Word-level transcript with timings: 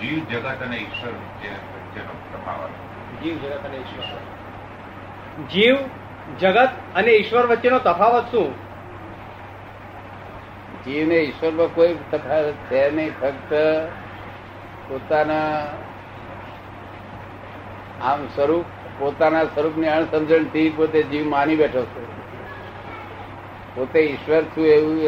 જીવ 0.00 0.18
જગત 0.32 0.62
અને 0.62 0.76
ઈશ્વર 0.76 1.10
વચ્ચેનો 1.10 2.14
તફાવત. 2.32 2.70
જીવ 3.22 3.36
જગત 3.36 3.64
અને 3.64 3.76
ઈશ્વર 3.76 4.04
જીવ 5.52 5.76
જગત 6.38 6.68
અને 6.94 7.10
ઈશ્વર 7.10 7.46
વચ્ચેનો 7.46 7.78
તફાવત 7.78 8.24
શું? 8.30 8.54
જીવ 10.84 11.08
ને 11.08 11.14
ઈશ્વરમાં 11.14 11.74
કોઈ 11.74 11.94
તફાવત 12.10 12.52
છે 12.52 12.90
નહીં 12.90 13.10
ફક્ત 13.20 13.54
પોતાના 14.88 15.66
આમ 18.02 18.26
સ્વરૂપ 18.26 18.64
પોતાના 18.98 19.44
સ્વરૂપની 19.44 19.88
અણસમજણથી 19.88 20.70
પોતે 20.70 21.02
જીવ 21.02 21.28
માની 21.28 21.56
બેઠો 21.56 21.84
છે. 21.84 22.04
પોતે 23.74 24.00
ઈશ્વર 24.00 24.42
છું 24.42 24.66
એવું 24.66 25.00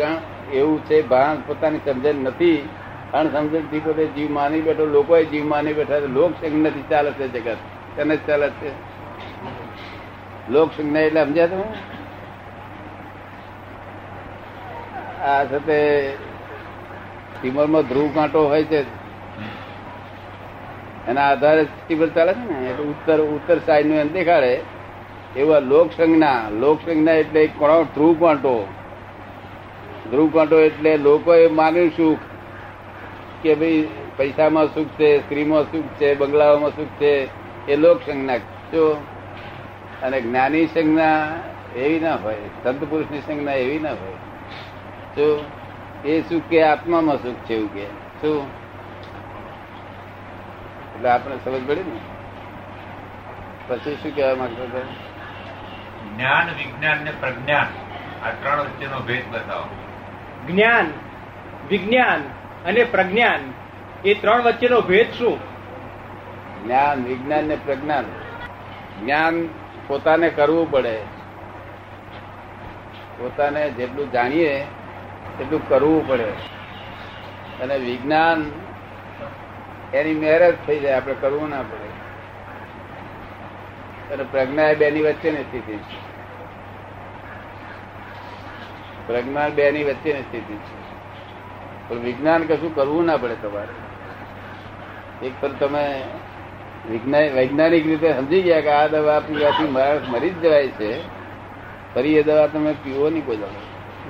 એવું 0.51 0.85
છે 0.85 1.03
ભાન 1.03 1.43
પોતાની 1.47 1.79
સમજણ 1.79 2.15
નથી. 2.15 2.69
અણસમજણથી 3.15 3.79
પોતે 3.79 4.07
જીવ 4.07 4.31
માની 4.31 4.61
બેઠો 4.61 4.85
લોકો 4.85 5.23
જીવ 5.23 5.45
માની 5.45 5.73
બેઠા 5.73 5.99
લોક 5.99 6.45
નથી 6.45 6.85
ચાલે 6.91 7.11
છે 7.11 7.29
જગત. 7.29 7.57
તેને 7.97 8.17
જ 8.17 8.19
ચાલે 8.27 8.51
છે. 8.51 8.71
લોક 10.51 10.71
સંજ્ઞા 10.77 11.01
એટલે 11.01 11.25
સમજ્યા 11.25 11.47
તમે? 11.47 11.65
આ 15.25 15.45
સાથે 15.45 16.09
સ્ટીમરમાં 17.37 17.83
ધ્રુવ 17.83 18.11
કાંટો 18.15 18.49
હોય 18.49 18.65
છે. 18.65 18.83
એના 21.09 21.29
આધારે 21.29 21.65
સ્ટીમર 21.65 22.07
ચાલે 22.07 22.33
છે 22.33 22.61
ને? 22.61 22.71
એટલે 22.71 22.85
ઉત્તર 22.85 23.21
ઉત્તર 23.21 23.59
સાઈડનું 23.59 23.97
એમ 23.97 24.13
દેખાડે, 24.13 24.61
એવા 25.37 25.59
લોક 25.59 25.93
સંજ્ઞા 25.93 26.49
લોક 26.51 26.81
સંજ્ઞા 26.81 27.13
એટલે 27.13 27.47
કોણ? 27.47 27.83
ધ્રુવ 27.83 28.17
કાંટો. 28.21 28.69
ધ્રુવ 30.11 30.31
કાંટો 30.35 30.61
એટલે 30.61 30.97
લોકોએ 30.97 31.49
માન્યું 31.49 31.91
સુખ. 31.97 32.19
કે 33.43 33.55
ભાઈ 33.55 33.89
પૈસામાં 34.17 34.67
સુખ 34.67 34.87
છે 34.87 35.19
સ્ત્રીમાં 35.19 35.63
સુખ 35.63 35.85
છે 35.85 36.15
બંગલાઓમાં 36.15 36.71
સુખ 36.71 36.87
છે 36.87 37.29
એ 37.73 37.77
લોક 37.77 38.01
સંજ્ઞા 38.07 38.37
જો 38.37 39.05
અને 40.03 40.21
જ્ઞાની 40.21 40.67
સંજ્ઞા 40.67 41.29
એવી 41.77 42.01
ના 42.01 42.17
હોય 42.17 42.37
સંત 42.65 42.85
પુરુષની 42.85 43.19
સંજ્ઞા 43.19 43.53
એવી 43.53 43.79
ના 43.79 43.91
હોય 43.91 44.13
તો 45.15 45.45
એ 46.05 46.21
સુખ 46.21 46.43
કે 46.43 46.63
આત્મામાં 46.63 47.17
સુખ 47.17 47.35
છે 47.35 47.55
એવું 47.55 47.75
કે. 47.75 47.87
શું 48.21 48.47
એટલે 50.95 51.11
આપણે 51.11 51.37
સમજ 51.37 51.69
પડી 51.69 51.83
ને? 51.83 52.01
પછી 53.69 53.95
શું 53.95 54.17
કહેવા 54.17 54.35
માંગતો 54.35 54.63
હતો 54.63 54.83
જ્ઞાન 56.15 56.47
વિજ્ઞાન 56.47 56.99
ને 57.05 57.13
પ્રજ્ઞાન. 57.21 57.67
આ 58.25 58.31
ત્રણ 58.31 58.61
વચ્ચેનો 58.61 58.99
ભેદ 59.01 59.25
બતાવો. 59.31 59.67
જ્ઞાન 60.47 60.87
વિજ્ઞાન. 61.69 62.38
અને 62.65 62.85
પ્રજ્ઞાન. 62.85 63.53
એ 64.05 64.15
ત્રણ 64.15 64.43
વચ્ચેનો 64.43 64.81
ભેદ 64.81 65.13
શું? 65.13 65.39
જ્ઞાન, 66.65 67.05
વિજ્ઞાન 67.05 67.45
ને 67.45 67.59
પ્રજ્ઞાન. 67.65 68.05
જ્ઞાન 69.01 69.49
પોતાને 69.87 70.29
કરવું 70.29 70.71
પડે. 70.71 70.99
પોતાને 73.19 73.71
જેટલું 73.71 74.13
જાણીએ, 74.13 74.65
એટલું 75.41 75.69
કરવું 75.69 76.09
પડે. 76.09 76.31
અને 77.63 77.77
વિજ્ઞાન 77.77 78.53
એની 79.95 80.15
મેરેજ 80.15 80.55
થઈ 80.67 80.81
જાય, 80.81 80.93
આપણે 80.93 81.15
કરવું 81.15 81.51
ના 81.51 81.63
પડે. 81.63 81.99
અને 84.15 84.25
પ્રજ્ઞા 84.31 84.63
એ 84.63 84.75
બેની 84.75 85.03
વચ્ચેની 85.03 85.43
સ્થિતિ 85.43 85.79
પ્રજ્ઞા 89.07 89.49
બે 89.49 89.71
ની 89.71 89.85
વચ્ચેની 89.85 90.23
સ્થિતિ 90.23 90.55
છે. 90.55 90.78
પણ 91.89 91.99
વિજ્ઞાન 91.99 92.43
કશું 92.43 92.75
કરવું 92.75 93.05
ના 93.05 93.17
પડે 93.17 93.37
તમારે. 93.43 93.75
એક 95.27 95.33
પર 95.41 95.51
તમે 95.61 95.85
વૈજ્ઞાનિક 97.35 97.87
રીતે 97.87 98.09
સમજી 98.13 98.43
ગયા 98.43 98.61
કે 98.61 98.71
આ 98.71 98.87
દવા 98.87 99.21
પીવાથી 99.21 99.69
માણસ 99.69 100.09
મરી 100.09 100.31
જ 100.31 100.43
જવાય 100.43 100.69
છે, 100.69 100.91
ફરી 101.95 102.15
એ 102.15 102.23
દવા 102.23 102.47
તમે 102.47 102.73
પીવો 102.85 103.11
નહીં 103.11 103.27
કોઈ 103.27 103.37
દવા 103.37 103.57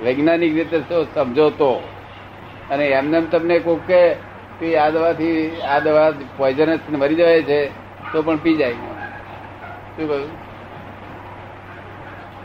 વૈજ્ઞાનિક 0.03 0.53
રીતે 0.53 0.77
સમજો 1.15 1.49
તો. 1.49 1.73
અને 2.69 2.85
એમને 2.87 3.17
એમ 3.17 3.25
તમને 3.25 3.59
કોઈ 3.59 3.79
કે 4.59 4.77
આ 4.77 4.89
દવાથી, 4.89 5.61
આ 5.61 5.79
દવા 5.79 6.11
પોઈઝનસ 6.37 6.79
મરી 6.89 7.15
જવાય 7.15 7.43
છે, 7.43 7.59
તો 8.11 8.21
પણ 8.21 8.37
પી 8.37 8.55
જાય. 8.55 8.71
શું 8.71 10.07
કહ્યું? 10.07 10.29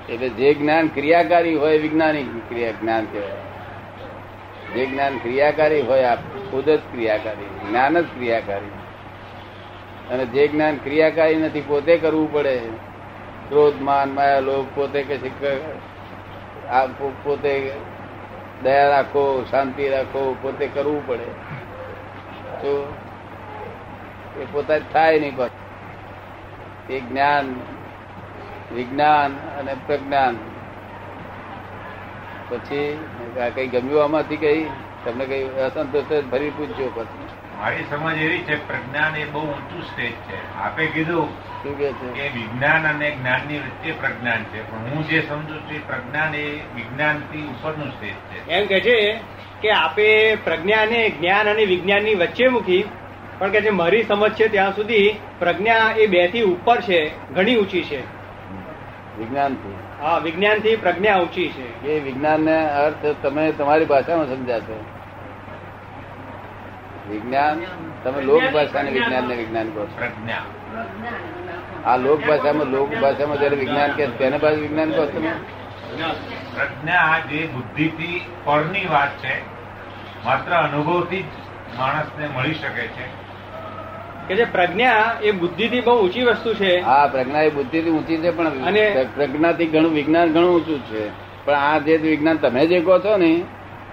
એટલે 0.09 0.29
જે 0.29 0.55
જ્ઞાન 0.55 0.87
ક્રિયાકારી 0.89 1.55
હોય 1.55 1.79
વિજ્ઞાનિક, 1.79 2.49
ક્રિયા 2.49 2.71
જ્ઞાન 2.71 3.05
કહેવાય. 3.05 3.54
જે 4.75 4.87
જ્ઞાન 4.87 5.19
ક્રિયાકારી 5.19 5.81
હોય 5.81 6.05
આપ 6.05 6.19
ખુદ 6.51 6.71
જ 6.71 6.81
ક્રિયાકારી, 6.93 7.69
જ્ઞાન 7.69 8.01
જ 8.01 8.05
ક્રિયાકારી. 8.05 8.73
અને 10.11 10.27
જે 10.27 10.49
જ્ઞાન 10.49 10.77
ક્રિયાકારી 10.77 11.37
નથી, 11.37 11.61
પોતે 11.61 11.97
કરવું 11.97 12.33
પડે. 12.33 12.59
ક્રોધ, 13.49 13.75
માન, 13.81 14.11
માયા, 14.11 14.41
લોભ, 14.41 14.67
પોતે 14.75 15.03
કે 15.03 15.17
પોતે 17.25 17.73
દયા 18.63 18.89
રાખો, 18.89 19.47
શાંતિ 19.51 19.89
રાખો, 19.89 20.37
પોતે 20.43 20.67
કરવું 20.67 21.07
પડે. 21.07 21.27
તો 22.55 22.95
એ 24.41 24.47
પોતા 24.53 24.79
જ 24.79 24.83
થાય 24.93 25.21
નહીં 25.21 25.37
પણ 25.37 25.51
એ 26.91 27.01
જ્ઞાન, 27.01 27.55
વિજ્ઞાન 28.75 29.33
અને 29.33 29.77
પ્રજ્ઞાન 29.87 30.37
પછી 32.49 33.05
આ 33.41 33.49
કઈ 33.49 33.67
ગમ્યું 33.67 34.05
આમાંથી 34.05 34.37
કઈ? 34.37 34.65
તમને 35.05 35.27
કઈ 35.27 35.45
અસંતોષ 35.45 36.05
જ 36.05 36.31
ફરી 36.31 36.51
પૂછજો 36.51 36.93
પછી 36.95 37.25
મારી 37.61 37.85
સમજ 37.91 38.19
એવી 38.19 38.39
છે 38.39 38.67
પ્રજ્ઞાન 38.67 39.17
એ 39.17 39.25
બહુ 39.25 39.41
ઊંચું 39.41 39.83
સ્ટેજ 39.83 40.11
છે. 40.11 40.57
આપે 40.57 40.87
કીધું 40.87 41.29
શું 41.29 41.79
કે 41.79 41.93
છે? 41.93 42.13
કે 42.13 42.29
વિજ્ઞાન 42.29 42.89
અને 42.89 43.11
જ્ઞાનની 43.11 43.59
વચ્ચે 43.59 43.93
પ્રજ્ઞાન 43.93 44.43
છે. 44.43 44.71
પણ 44.71 44.79
હું 44.79 45.09
જે 45.09 45.23
સમજુ 45.29 45.55
છું 45.55 45.87
પ્રજ્ઞાન 45.87 46.35
એ 46.35 46.45
વિજ્ઞાનથી 46.53 47.43
ઉપરનું 47.43 47.91
સ્ટેજ 47.91 48.13
છે. 48.13 48.51
એમ 48.51 48.67
કે 48.67 48.81
છે 48.81 49.21
કે 49.61 49.71
આપે 49.71 50.35
પ્રજ્ઞાને 50.35 51.11
જ્ઞાન 51.11 51.49
અને 51.49 51.65
વિજ્ઞાનની 51.65 52.15
વચ્ચે 52.15 52.49
મૂકી 52.49 52.85
પણ 53.39 53.51
કે 53.51 53.61
જે 53.61 53.71
મારી 53.71 54.03
સમજ 54.03 54.33
છે 54.35 54.49
ત્યાં 54.49 54.77
સુધી 54.77 55.17
પ્રજ્ઞા 55.39 55.95
એ 55.97 56.07
બેથી 56.07 56.43
ઉપર 56.43 56.81
છે 56.81 57.11
ઘણી 57.35 57.57
ઊંચી 57.57 57.83
છે. 57.83 58.24
વિજ્ઞાનથી. 59.19 59.77
હા 60.03 60.19
વિજ્ઞાનથી 60.19 60.77
પ્રજ્ઞા 60.77 61.17
ઊંચી 61.21 61.49
છે. 61.49 61.87
એ 61.87 62.01
વિજ્ઞાનને 62.01 62.71
અર્થ 62.71 63.07
તમે 63.23 63.53
તમારી 63.53 63.85
ભાષામાં 63.85 64.27
સમજાશો 64.27 64.85
વિજ્ઞાન 67.11 67.63
તમે 68.05 68.23
લોક 68.23 68.43
ભાષાને 68.55 68.91
વિજ્ઞાન 68.91 69.25
ને 69.25 69.35
વિજ્ઞાન 69.35 69.69
કહો 69.71 69.89
પ્રજ્ઞા. 69.97 70.45
આ 71.87 71.97
લોક 71.97 72.21
ભાષામાં 72.29 72.67
લોક 72.67 72.95
ભાષામાં 72.95 73.39
જયારે 73.39 73.57
વિજ્ઞાન 73.57 73.93
કે 73.93 74.07
તેને 74.07 74.39
પાસે 74.39 74.57
વિજ્ઞાન 74.57 74.91
કહો 74.91 75.07
તમે? 75.07 75.33
પ્રજ્ઞા 76.55 77.19
જે 77.19 77.47
બુદ્ધિથી 77.47 78.21
પરની 78.45 78.87
વાત 78.87 79.09
છે 79.09 79.35
માત્ર 80.25 80.55
અનુભવથી 80.55 81.23
જ 81.23 81.25
માણસને 81.79 82.27
મળી 82.27 82.55
શકે 82.55 82.87
છે. 82.87 83.24
કે 84.29 84.35
જે 84.35 84.45
પ્રજ્ઞા 84.45 85.17
એ 85.23 85.31
બુદ્ધિથી 85.31 85.81
બહુ 85.81 86.05
ઊંચી 86.07 86.23
વસ્તુ 86.23 86.55
છે. 86.55 86.81
હા 86.81 87.07
પ્રજ્ઞા 87.07 87.41
એ 87.41 87.51
બુદ્ધિથી 87.51 87.91
ઊંચી 87.91 88.17
છે 88.17 88.31
પણ 88.31 88.49
અને- 88.49 89.05
પ્રજ્ઞાથી 89.15 89.67
ઘણું 89.67 89.93
વિજ્ઞાન 89.93 90.33
ઘણું 90.33 90.55
ઊંચું 90.55 90.79
છે. 90.79 91.09
પણ 91.45 91.55
આ 91.55 91.79
જે 91.79 91.97
વિજ્ઞાન 91.97 92.37
તમે 92.37 92.67
જે 92.67 92.81
કહો 92.81 92.99
છો 92.99 93.17
ને 93.17 93.43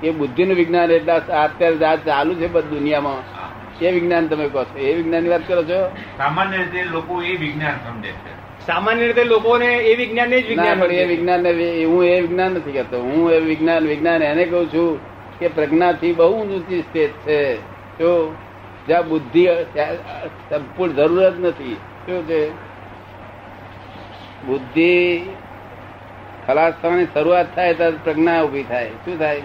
એ 0.04 0.12
બુદ્ધિનું 0.12 0.56
વિજ્ઞાન 0.56 0.92
એટલે 0.92 1.14
અત્યારે 1.14 1.86
આ 1.86 1.96
ચાલુ 1.96 2.34
છે 2.34 2.48
બધી 2.48 2.76
દુનિયામાં 2.76 3.42
એ 3.86 3.92
વિજ્ઞાન 3.92 4.28
તમે 4.28 4.50
કહો 4.50 4.64
છો. 4.64 4.78
એ 4.78 4.94
વિજ્ઞાનની 4.94 5.30
વાત 5.30 5.48
કરો 5.48 5.64
છો? 5.64 5.96
સામાન્ય 6.18 6.58
રીતે 6.58 6.84
લોકો 6.84 7.22
એ 7.22 7.36
વિજ્ઞાન 7.38 7.72
સમજે 7.72 8.12
છે. 8.12 8.42
સામાન્ય 8.68 9.08
રીતે 9.08 9.24
લોકોને 9.24 9.66
એ 9.66 9.96
વિજ્ઞાન 9.96 10.30
જ 10.30 10.48
વિજ્ઞાન 10.48 10.84
એ 10.84 11.06
વિજ્ઞાન 11.06 11.48
હું 11.86 12.06
એ 12.06 12.22
વિજ્ઞાન 12.22 12.52
નથી 12.52 12.72
કહેતો 12.72 13.02
હું 13.02 13.32
એ 13.32 13.40
વિજ્ઞાન 13.40 13.88
વિજ્ઞાન 13.88 14.24
એને 14.24 14.46
કહું 14.46 14.68
છું 14.68 15.00
કે 15.40 15.48
પ્રજ્ઞાથી 15.48 16.14
બહુ 16.14 16.42
ઊંચી 16.42 16.82
સ્ટેજ 16.82 17.10
છે. 17.10 17.56
જો 18.00 18.36
જ્યાં 18.88 19.08
બુદ્ધિ 19.08 19.48
સંપૂર્ણ 20.50 20.94
જરૂર 20.94 21.30
જ 21.30 21.40
નથી. 21.40 21.74
શું 22.06 22.28
છે? 22.28 22.52
બુદ્ધિ 24.46 25.22
ખલાસ 26.48 26.74
થવાની 26.82 27.06
શરૂઆત 27.14 27.56
થાય 27.56 27.74
ત્યારે 27.74 27.98
પ્રજ્ઞા 28.04 28.42
ઊભી 28.42 28.64
થાય. 28.64 28.90
શું 28.90 29.20
થાય? 29.20 29.42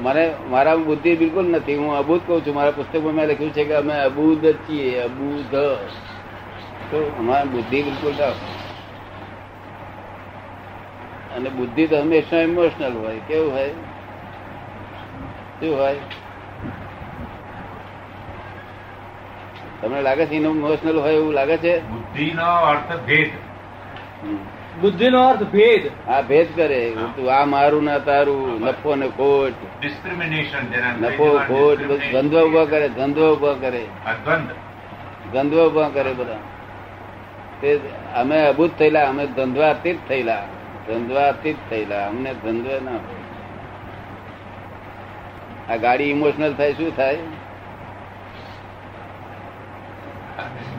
મને 0.00 0.34
મારા 0.50 0.76
બુદ્ધિ 0.76 1.16
બિલકુલ 1.16 1.46
નથી. 1.50 1.74
હું 1.74 1.96
અબૂધ 1.96 2.20
કઉ 2.26 2.40
છું. 2.40 2.54
મારા 2.54 2.70
પુસ્તકમાં 2.70 3.12
મેં 3.12 3.26
લખ્યું 3.26 3.52
છે 3.52 3.64
કે 3.64 3.74
અમે 3.74 3.94
અબૂધ 3.94 4.44
છીએ, 4.52 5.00
અબૂધ. 5.00 5.54
તો 6.90 7.12
અમારી 7.18 7.48
બુદ્ધિ 7.48 7.82
બિલકુલ 7.82 8.12
અને 11.36 11.48
બુદ્ધિ 11.50 11.86
તો 11.86 11.96
હંમેશા 11.96 12.40
ઇમોશનલ 12.40 12.92
હોય. 12.92 13.20
કેવું 13.28 13.52
હોય? 13.52 13.68
શું 15.60 15.78
હોય? 15.78 15.96
તમને 19.82 20.02
લાગે 20.02 20.26
છે 20.26 20.34
ઇમોશનલ 20.34 20.98
હોય 20.98 21.14
એવું 21.14 21.32
લાગે 21.32 21.56
છે? 21.56 21.88
બુદ્ધિનો 21.90 22.44
અર્થ 22.44 23.06
ભેદ. 23.06 23.30
બુદ્ધિ 24.80 25.10
નો 25.10 25.28
અર્થ 25.28 25.42
ભેદ. 25.42 26.08
આ 26.08 26.20
ભેદ 26.20 26.46
કરે. 26.56 26.96
તું 27.16 27.32
આ 27.32 27.44
મારું 27.44 27.84
ના 27.84 27.98
તારું 27.98 28.60
નફો 28.60 28.94
ને 28.94 29.08
ખોટ. 29.08 29.52
ડિસ્ક્રિમિનેશન 29.80 31.06
નફો 31.06 31.38
ખોટ 31.38 31.78
બધું 31.78 32.10
દ્વંદ્વ 32.10 32.46
ઊભા 32.46 32.64
કરે 32.64 32.88
ધંધો 32.88 33.34
ઊભા 33.34 33.52
કરે. 33.52 33.86
ધંધો 35.32 35.68
ઊભા 35.68 35.88
કરે 35.88 36.12
બધા. 36.12 36.38
તે 37.60 37.80
અમે 38.14 38.46
અભૂત 38.46 38.70
થયેલા 38.78 39.08
અમે 39.08 39.26
દ્વંદ્વાતીત 39.26 39.98
થયેલા. 40.08 40.42
દ્વંદ્વાતીત 40.86 41.56
થયેલા. 41.70 42.06
અમને 42.06 42.34
ધંધો 42.34 42.80
ના 42.84 42.98
આ 45.72 45.76
ગાડી 45.76 46.04
ઇમોશનલ 46.04 46.54
થાય 46.54 46.72
શું 46.72 46.96
થાય? 46.96 47.18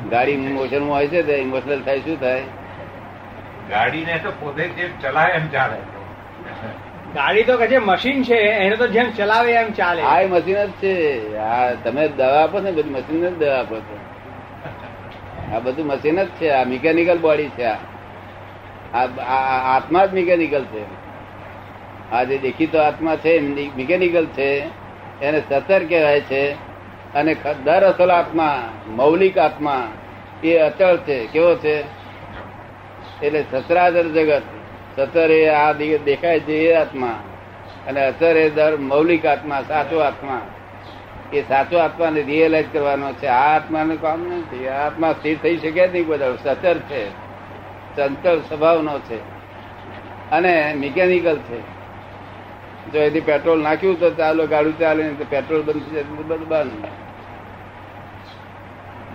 ગાડી 0.09 0.31
ઇમોશન 0.31 0.83
હોય 0.83 1.07
છે 1.07 1.23
તે 1.23 1.33
ઇમોશનલ 1.33 1.81
થાય 1.81 1.99
શું 1.99 2.19
થાય? 2.19 2.41
ગાડીને 3.69 4.19
તો 4.23 4.31
પોતે 4.31 4.67
જે 4.67 4.89
ચલાવે 5.01 5.31
એમ 5.31 5.47
ચાલે. 5.47 5.77
ગાડી 7.15 7.43
તો 7.43 7.57
કે 7.57 7.67
છે 7.67 7.77
મશીન 7.77 8.23
છે 8.23 8.35
એને 8.35 8.75
તો 8.75 8.87
જેમ 8.87 9.11
ચલાવે 9.11 9.51
એમ 9.51 9.71
ચાલે. 9.71 10.01
આ 10.01 10.21
મશીન 10.21 10.65
જ 10.65 10.69
છે. 10.69 11.37
આ 11.37 11.73
તમે 11.73 12.07
દવા 12.07 12.43
આપો 12.43 12.59
ને 12.59 12.71
બધી 12.71 12.89
મશીન 12.89 13.29
જ 13.29 13.37
દવા 13.37 13.59
આપો 13.59 13.75
છો. 13.75 13.99
આ 15.55 15.59
બધું 15.59 15.85
મશીન 15.85 16.23
જ 16.23 16.27
છે 16.27 16.49
આ 16.49 16.63
મિકેનિકલ 16.63 17.17
બોડી 17.17 17.49
છે 17.49 17.63
આ. 17.63 17.75
આ- 18.93 19.21
આ 19.21 19.75
આત્મા 19.75 20.05
જ 20.05 20.13
મિકેનિકલ 20.13 20.63
છે. 20.63 20.85
આ 22.11 22.23
જે 22.23 22.37
દેખીતો 22.37 22.77
આત્મા 22.77 23.15
છે 23.15 23.39
મિકેનિકલ 23.75 24.25
છે 24.25 24.65
એને 25.21 25.41
સતર 25.49 25.83
કહેવાય 25.83 26.21
છે. 26.21 26.66
અને 27.17 27.35
દર 27.63 27.83
અસલ 27.83 28.11
આત્મા, 28.11 28.69
મૌલિક 28.87 29.37
આત્મા, 29.37 29.87
એ 30.43 30.57
અચળ 30.57 30.97
છે, 30.97 31.27
કેવો 31.27 31.55
છે? 31.55 31.81
એટલે 33.23 33.43
સતરાચર 33.51 34.03
જગત 34.03 34.41
સતર 34.95 35.31
એ 35.31 35.47
આ 35.47 35.71
દેખાય 36.05 36.39
છે 36.39 36.53
એ 36.53 36.73
આત્મા, 36.73 37.19
અને 37.87 38.05
અસર 38.05 38.37
એ 38.37 38.49
દર 38.49 38.77
મૌલિક 38.77 39.25
આત્મા, 39.25 39.61
સાચો 39.67 39.99
આત્મા. 39.99 40.41
એ 41.33 41.41
સાચો 41.41 41.77
આત્માને 41.77 42.21
રિયલાઇઝ 42.21 42.65
કરવાનો 42.73 43.13
છે. 43.13 43.27
આ 43.27 43.55
આત્માનું 43.55 44.01
કામ 44.01 44.19
નથી 44.21 44.67
આ 44.67 44.85
આત્મા 44.85 45.11
સ્થિર 45.11 45.37
થઈ 45.43 45.57
શકે 45.57 45.87
જ 45.87 45.91
નહીં 45.91 46.07
બધા 46.07 46.35
સચર 46.43 46.77
છે. 46.77 47.09
ચંચળ 47.95 48.37
સ્વભાવનો 48.37 48.99
છે. 48.99 49.17
અને 50.31 50.73
મિકેનિકલ 50.77 51.37
છે. 51.37 51.59
જો 52.91 52.99
એથી 52.99 53.21
પેટ્રોલ 53.21 53.61
નાખ્યું 53.61 53.99
તો 53.99 54.09
ચાલો 54.09 54.47
ગાડું 54.47 54.79
ચાલે 54.79 55.09
પેટ્રોલ 55.29 55.61
બધું 55.61 56.47
બંધ. 56.47 57.06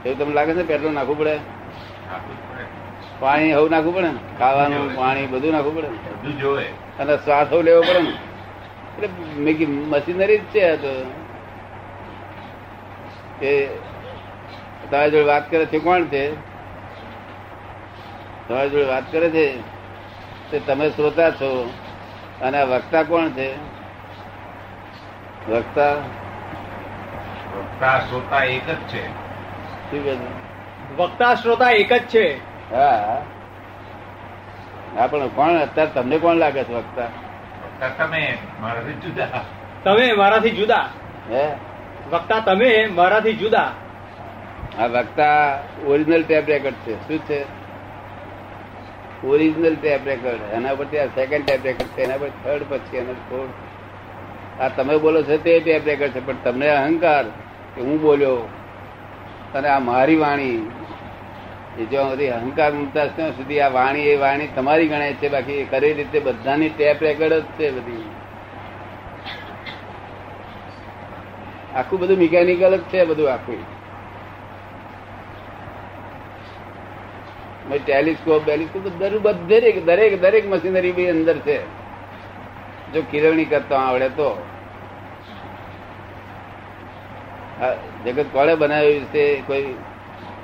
એવું 0.07 0.19
તમને 0.19 0.35
લાગે 0.35 0.55
છે 0.55 0.63
પેટ્રોલ 0.63 0.93
નાખવું 0.93 1.19
પડે. 1.19 1.39
પાણી 3.21 3.53
હવું 3.53 3.71
નાખવું 3.71 3.95
પડે 3.95 4.09
ને? 4.09 4.19
ખાવાનું 4.39 4.97
પાણી 4.97 5.27
બધું 5.27 5.53
નાખવું 5.53 5.77
પડે 5.77 5.89
ને? 5.89 5.97
અને 6.99 7.17
શ્વાસ 7.17 7.47
હવ 7.53 7.63
લેવો 7.63 7.83
પડે 7.83 8.01
ને? 8.01 8.11
એટલે 8.11 9.09
મેકી 9.43 9.67
મશીનરી 9.67 10.39
જ 10.39 10.43
છે 10.43 10.77
તો. 10.77 11.15
એ 13.45 13.67
તમારી 14.91 15.11
જોડે 15.11 15.25
વાત 15.25 15.51
કરે 15.51 15.67
છે 15.67 15.79
કોણ 15.79 16.05
છે? 16.05 16.33
તમારી 18.49 18.71
જોડે 18.71 18.85
વાત 18.85 19.13
કરે 19.13 19.31
છે? 19.31 19.61
તે 20.51 20.61
તમે 20.61 20.91
શ્રોતા 20.91 21.31
છો. 21.31 21.75
અને 22.41 22.59
આ 22.59 22.65
વક્તા 22.65 23.03
કોણ 23.03 23.29
છે? 23.29 23.55
વક્તા? 25.51 25.95
વક્તા 27.55 27.99
શ્રોતા 27.99 28.43
એક 28.43 28.67
જ 28.67 28.75
છે. 28.75 29.32
વક્તા 30.97 31.35
શ્રોતા 31.35 31.71
એક 31.71 31.93
જ 31.93 32.03
છે. 32.03 32.37
હા 32.75 33.23
હા. 34.97 35.07
પણ 35.07 35.29
કોણ 35.29 35.49
અત્યારે 35.49 35.91
તમને 35.95 36.19
કોણ 36.19 36.35
લાગે 36.35 36.65
છે 36.65 36.73
વક્તા? 36.73 37.05
વક્તા 37.05 37.89
તમે 37.89 38.39
મારાથી 38.61 38.93
જુદા. 38.93 39.27
તમે 39.85 40.13
મારાથી 40.13 40.51
જુદા. 40.51 40.89
હે? 41.31 41.51
વક્તા 42.13 42.39
તમે 42.39 42.87
મારાથી 42.87 43.33
જુદા. 43.33 43.73
આ 44.79 44.87
વક્તા 44.87 45.59
ઓરિજિનલ 45.87 46.23
ટેપ 46.23 46.49
રેકોર્ડ 46.49 46.75
છે. 46.75 47.09
શું 47.09 47.19
છે? 47.19 47.45
ઓરિજિનલ 49.27 49.77
ટેપ 49.81 50.01
રેકોર્ડ 50.05 50.39
એના 50.53 50.75
પરથી 50.75 50.99
આ 50.99 51.07
સેકન્ડ 51.07 51.47
ટેપ 51.47 51.61
રેકોર્ડ 51.65 51.91
છે. 51.91 52.03
એના 52.03 52.17
પર 52.17 52.29
થર્ડ 52.29 52.63
પછી 52.69 52.97
એના 52.97 53.13
ફોર્થ 53.13 54.61
આ 54.61 54.69
તમે 54.69 54.99
બોલો 54.99 55.23
છો 55.23 55.37
તે 55.37 55.61
ટેપ 55.61 55.83
રેકોર્ડ 55.85 56.13
છે 56.13 56.27
પણ 56.27 56.35
તમને 56.45 56.69
અહંકાર 56.69 57.25
કે 57.75 57.81
હું 57.81 58.01
બોલ્યો? 58.01 58.49
અને 59.55 59.69
આ 59.69 59.79
મારી 59.79 60.17
વાણી, 60.17 60.71
એ 61.79 61.85
જો 61.85 62.11
બધી 62.11 62.29
અહંકાર 62.29 62.73
મૂકતા 62.73 63.07
ત્યાં 63.07 63.31
સુધી 63.31 63.61
આ 63.61 63.69
વાણી, 63.69 64.01
એ 64.01 64.17
વાણી 64.17 64.47
તમારી 64.47 64.89
ગણાય 64.89 65.15
છે, 65.15 65.29
બાકી 65.29 65.65
ખરી 65.65 65.93
રીતે 65.93 66.21
બધાની 66.21 66.69
ટેપ 66.69 67.03
રેકર્ડ 67.03 67.33
જ 67.33 67.43
છે 67.43 67.71
બધી. 67.71 68.11
આખું 71.75 72.01
બધું 72.01 72.19
મિકેનિકલ 72.19 72.77
જ 72.77 72.81
છે, 72.81 73.05
બધું 73.05 73.33
આખું. 73.33 73.83
ટેલિસ્કોપ 77.85 78.45
બેલિસ્કોપ 78.45 78.83
દરેક 78.83 79.47
દરેક 79.47 79.85
દરેક 79.85 80.21
દરેક 80.21 80.51
મશીનરી 80.51 80.93
બી 80.93 81.11
અંદર 81.11 81.39
છે. 81.39 81.61
જો 82.93 83.03
કિરવણી 83.11 83.45
કરતા 83.45 83.77
આવડે 83.77 84.09
તો 84.09 84.27
આ 84.27 84.37
જગત 88.05 88.27
કોણે 88.33 88.55
બનાવ્યું 88.55 89.05
છે? 89.05 89.41
કોઈ 89.41 89.75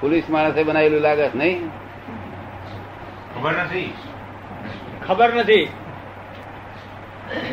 પોલીસ 0.00 0.30
માણસે 0.30 0.62
બનાવેલું 0.62 1.00
લાગે 1.00 1.28
નહીં? 1.34 1.68
ખબર 3.34 3.52
નથી. 3.52 3.94
ખબર 5.08 5.34
નથી. 5.34 5.68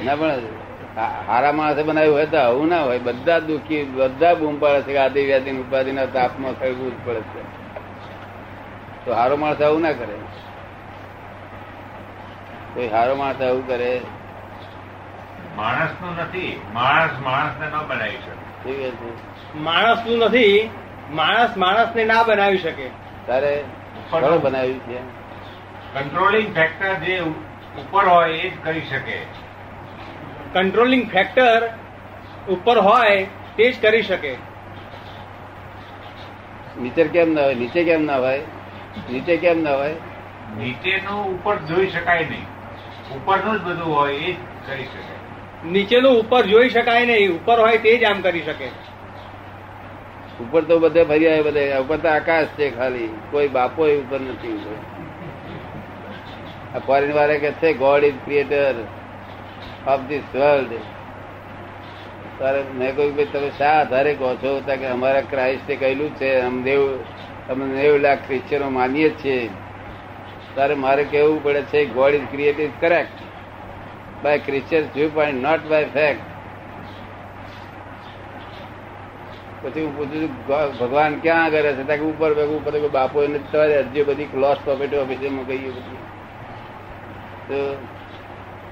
ના 0.06 0.16
પણ 0.16 0.32
હારા 1.28 1.52
માણસે 1.52 1.84
બનાવ્યું 1.84 2.16
હોય 2.16 2.26
તો 2.26 2.38
આવું 2.38 2.68
ના 2.68 2.84
હોય. 2.84 3.00
બધા 3.00 3.40
દુઃખી 3.40 3.84
બધા 3.84 4.34
બૂમ 4.34 4.60
પાડે 4.60 4.82
છે 4.82 4.92
કે 4.92 4.98
આદિ 4.98 5.26
વ્યાધિ 5.26 5.52
ઉપાધિના 5.52 6.06
તાપમાં 6.06 6.54
થયું 6.54 6.92
જ 6.92 7.08
પડે 7.08 7.22
છે. 7.22 7.42
તો 9.06 9.14
હારો 9.14 9.38
માણસ 9.38 9.62
આવું 9.62 9.82
ના 9.82 9.92
કરે. 9.92 10.16
કોઈ 12.74 12.88
હારો 12.88 13.16
માણસ 13.16 13.42
આવું 13.42 13.68
કરે. 13.68 14.02
માણસનું 15.56 16.16
નથી. 16.16 16.62
માણસ 16.74 17.10
માણસને 17.24 17.68
ન 17.68 17.88
બનાવી 17.88 18.12
શકે. 18.12 18.45
ઠીકનું 18.66 20.18
નથી 20.18 20.70
માણસ 21.12 21.58
માણસને 21.58 22.06
ના 22.06 22.24
બનાવી 22.24 22.58
શકે. 22.58 22.90
તારે 23.28 23.64
કોણે 24.10 24.38
બનાવ્યું 24.38 24.80
છે. 24.80 24.98
કંટ્રોલિંગ 25.94 26.56
ફેક્ટર 26.56 26.94
જે 26.94 27.20
ઉપર 27.78 28.06
હોય 28.06 28.34
એ 28.34 28.50
જ 28.50 28.54
કરી 28.64 28.82
શકે. 28.82 29.22
કંટ્રોલિંગ 30.54 31.10
ફેક્ટર 31.10 31.70
ઉપર 32.50 32.78
હોય 32.78 33.28
તે 33.56 33.72
જ 33.72 33.82
કરી 33.82 34.02
શકે. 34.02 34.36
નીચે 36.82 37.04
કેમ 37.04 37.34
ના 37.34 37.44
હોય? 37.44 37.56
નીચે 37.56 37.84
કેમ 37.84 38.04
ના 38.04 38.18
હોય? 38.18 38.40
નીચે 39.12 39.38
કેમ 39.38 39.62
ના 39.62 39.76
હોય? 39.76 39.96
નીચેનું 40.58 41.42
ઉપર 41.42 41.56
જોઈ 41.56 41.88
શકાય 41.88 42.26
નહીં. 42.26 42.56
ઉપરનું 43.16 43.60
જ 43.60 43.62
બધું 43.62 43.96
હોય 43.96 44.16
એ 44.16 44.34
જ 44.34 44.36
કરી 44.68 44.84
શકે 44.84 45.25
નીચેનું 45.72 46.20
ઉપર 46.20 46.44
જોઈ 46.46 46.70
શકાય 46.70 47.06
નહીં 47.06 47.32
ઉપર 47.32 47.58
હોય 47.60 47.78
તે 47.78 47.98
જ 47.98 48.04
આમ 48.04 48.22
કરી 48.22 48.42
શકે. 48.42 48.70
ઉપર 50.42 50.62
તો 50.62 50.80
બધે 50.80 51.04
ફરી 51.04 51.42
બધે, 51.42 51.64
ઉપર 51.80 51.98
તો 51.98 52.08
આકાશ 52.08 52.48
છે 52.58 52.70
ખાલી, 52.78 53.10
કોઈ 53.32 53.48
બાપો 53.48 53.88
ઉપર 53.88 54.20
નથી 54.20 54.60
આ 56.76 56.80
ફોરેન 56.80 57.12
વાળા 57.14 57.38
કે 57.38 57.52
છે 57.52 57.74
God 57.74 58.04
is 58.04 58.20
creator 58.26 58.76
of 59.88 60.02
this 60.10 60.24
world 60.36 60.72
તારે, 62.40 62.64
મેં 62.76 62.96
કહ્યું 62.96 63.14
કે 63.18 63.26
તમે 63.26 63.52
શા 63.58 63.76
આધારે 63.82 64.14
કહો 64.14 64.32
છો? 64.36 64.56
કે 64.68 64.86
અમારા 64.86 65.22
ક્રાઇસ્ટે 65.22 65.76
કહેલું 65.76 66.16
છે, 66.16 66.32
અમે 66.40 66.64
દેવ 66.64 66.82
અમે 67.50 67.66
નેવ 67.66 67.98
લાખ 67.98 68.28
ક્રિશ્ચનો 68.28 68.70
માનીએ 68.70 69.10
છીએ. 69.24 69.50
તારે 70.56 70.76
મારે 70.76 71.04
કહેવું 71.04 71.44
પડે 71.44 71.62
છે 71.62 71.86
God 71.86 72.14
is 72.14 72.28
create 72.32 72.60
is 72.60 72.76
correct 72.80 73.25
by 74.24 74.40
Christian 74.40 74.84
viewpoint 75.14 75.42
not 75.42 75.68
by 75.70 75.86
fact 75.94 76.22
પછી 79.64 79.82
હું 79.82 79.98
પૂછું 79.98 80.22
છું 80.22 80.78
ભગવાન 80.78 81.20
ક્યાં 81.20 81.44
આગળ 81.44 81.62
છે? 81.62 81.84
ત્યાં 81.84 82.00
ઉપર 82.00 82.34
ભેગું, 82.34 82.58
ઉપર 82.58 82.90
બાપુ 82.90 83.22
એને 83.22 83.40
તમારી 83.52 83.74
અરજીઓ 83.74 84.06
બધી 84.06 84.26
ક્લોસ 84.26 84.58
પ્રોપર્ટી 84.64 84.98
ઓફિસમાં 84.98 85.48
કહીએ 85.48 85.70
બધી. 85.70 85.98
તો 87.48 87.88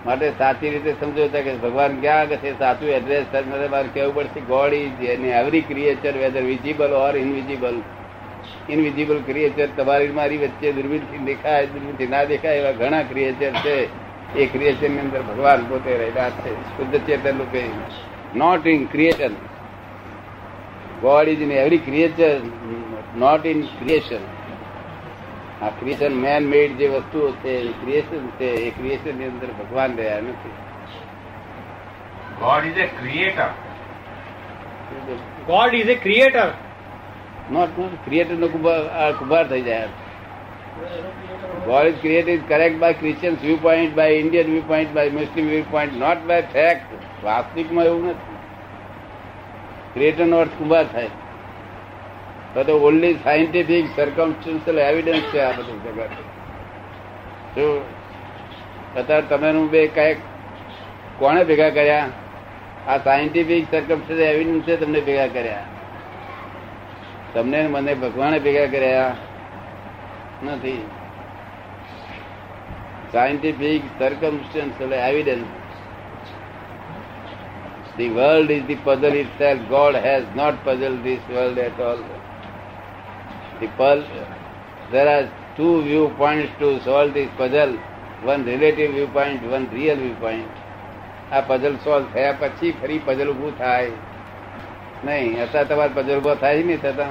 માટે 0.05 0.29
સાચી 0.31 0.69
રીતે 0.69 0.91
સમજો 1.00 1.27
કે 1.27 1.55
ભગવાન 1.55 2.00
ક્યાં 2.01 2.19
આગળ 2.19 2.35
છે? 2.35 2.59
સાચું 2.59 2.89
એડ્રેસ 2.89 3.25
મારે 3.71 3.89
કહેવું 3.93 4.15
પડશે, 4.15 4.41
God 4.41 4.73
is 4.73 5.03
any 5.03 5.29
every 5.29 5.62
creature 5.62 6.13
whether 6.17 6.41
visible 6.41 6.91
or 6.93 7.15
invisible 7.17 7.81
invisible 8.69 9.19
creature 9.25 9.67
તમારી 9.77 10.07
મારી 10.12 10.38
વચ્ચે 10.38 10.71
દૂરબીનથી 10.71 11.17
દેખાય 11.25 11.65
દૂરબીનથી 11.65 12.07
ના 12.07 12.23
દેખાય 12.23 12.57
એવા 12.57 12.71
ઘણા 12.71 13.01
ક્રિએચર 13.01 13.51
છે. 13.65 14.02
એ 14.35 14.45
ક્રિએશનની 14.53 15.01
અંદર 15.05 15.21
ભગવાન 15.21 15.65
પોતે 15.69 15.91
રહેલા 15.97 16.29
છે 16.37 16.51
શુદ્ધ 16.75 16.95
ચેતન 17.07 17.35
રૂપે. 17.41 17.63
Not 18.35 18.65
in 18.67 18.85
creation 18.93 19.33
God 21.01 21.27
is 21.33 21.41
in 21.45 21.51
every 21.51 21.83
creature 21.87 22.35
not 23.23 23.45
in 23.51 23.59
creation 23.79 24.23
આ 25.61 25.71
ક્રિએશન 25.79 26.13
મેન 26.23 26.43
મેડ 26.53 26.77
જે 26.79 26.87
વસ્તુઓ 26.93 27.27
છે 27.43 27.53
ક્રિએશન 27.81 28.23
છે 28.37 28.49
એ 28.67 28.69
ક્રિએશનની 28.77 29.29
અંદર 29.31 29.49
ભગવાન 29.59 29.97
રહ્યા 29.97 30.21
નથી. 30.21 30.55
God 32.41 32.63
is 32.69 32.79
a 32.85 32.87
creator 32.99 33.49
God 35.51 35.73
is 35.81 35.91
a 35.95 35.97
creator 36.05 36.49
not 37.51 37.77
creator 38.05 38.35
નો 38.41 38.47
કુંભાર 38.47 38.81
આ 39.03 39.43
થઈ 39.51 39.61
જાય. 39.61 39.89
God 41.68 41.88
is 41.88 41.96
created 42.01 42.39
correct 42.51 42.80
by 42.80 42.94
Christian 42.94 43.36
viewpoint, 43.36 43.96
by 43.96 44.10
Indian 44.10 44.46
viewpoint, 44.48 44.94
by 44.94 45.10
Muslim 45.13 45.48
viewpoint, 45.48 45.92
not 45.98 46.18
by 46.27 46.42
fact. 46.56 46.82
વાસ્તવિકમાં 47.24 47.86
એવું 47.86 48.06
નથી. 48.06 48.36
ક્રિએટર 49.94 50.25
નો 50.25 50.38
અર્થ 50.38 50.50
કુંભાર 50.50 50.86
થાય. 50.88 51.08
તો 52.53 52.63
તો 52.63 52.77
ઓનલી 52.77 53.13
સાયન્ટિફિક 53.13 53.86
સર્કમસ્ટન્શિયલ 53.96 54.80
એવિડન્સ 54.80 55.22
છે 55.22 55.39
આ 55.39 55.51
બધું 55.51 55.84
જગત. 55.84 56.10
જો 57.56 57.86
અત્યારે 58.98 59.22
તમે 59.22 59.51
હું 59.51 59.70
બે 59.70 59.88
કંઈક 59.88 60.18
કોણે 61.18 61.44
ભેગા 61.44 61.70
કર્યા? 61.70 62.10
આ 62.88 62.98
સાયન્ટિફિક 62.98 63.65
સર્કમસ્ટન્શિયલ 63.72 64.30
એવિડન્સ 64.30 64.63
છે 64.63 64.75
તમને 64.75 65.00
ભેગા 65.01 65.27
કર્યા. 65.27 65.63
તમને 67.34 67.68
મને 67.68 67.94
ભગવાને 67.94 68.39
ભેગા 68.39 68.65
કર્યા. 68.65 69.15
નથી 70.45 70.75
scientific 73.13 73.83
circumstantial 74.00 74.91
evidence. 74.91 75.47
The 77.97 78.09
world 78.09 78.50
is 78.50 78.65
the 78.67 78.77
puzzle 78.77 79.13
itself. 79.13 79.59
God 79.69 79.95
has 79.95 80.23
not 80.35 80.63
puzzled 80.63 81.03
this 81.03 81.21
world 81.29 81.59
at 81.59 81.79
all. 81.79 82.00
The 83.62 83.67
puzzle, 83.77 84.27
there 84.91 85.07
are 85.07 85.25
two 85.55 85.83
viewpoints 85.83 86.51
to 86.59 86.81
solve 86.83 87.13
this 87.13 87.29
puzzle. 87.38 87.77
One 88.23 88.45
relative 88.45 88.93
viewpoint, 88.93 89.43
one 89.47 89.69
real 89.69 89.95
viewpoint. 89.97 90.50
આ 91.31 91.41
puzzle 91.41 91.75
solve 91.83 92.09
થયા 92.13 92.33
પછી 92.41 92.71
ફરી 92.79 92.97
puzzle 93.05 93.29
ઉભું 93.29 93.53
થાય 93.57 93.91
નહીં 95.05 95.39
અત્યારે 95.43 95.69
તમારે 95.69 95.93
puzzle 95.93 96.17
ઊભો 96.17 96.33
થાય 96.35 96.65
નહીં 96.67 96.81
થતા 96.81 97.07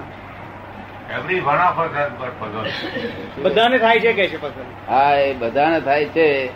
એવરી 1.11 1.41
વન 1.41 1.55
ઓફ 1.55 1.79
બધાને 3.43 3.79
થાય 3.79 4.01
છે 4.01 4.13
કે 4.13 4.29
છે 4.29 4.43
પસંદ 4.43 4.91
હા 4.91 5.15
એ 5.15 5.33
બધાને 5.35 5.81
થાય 5.81 6.05
છે. 6.05 6.47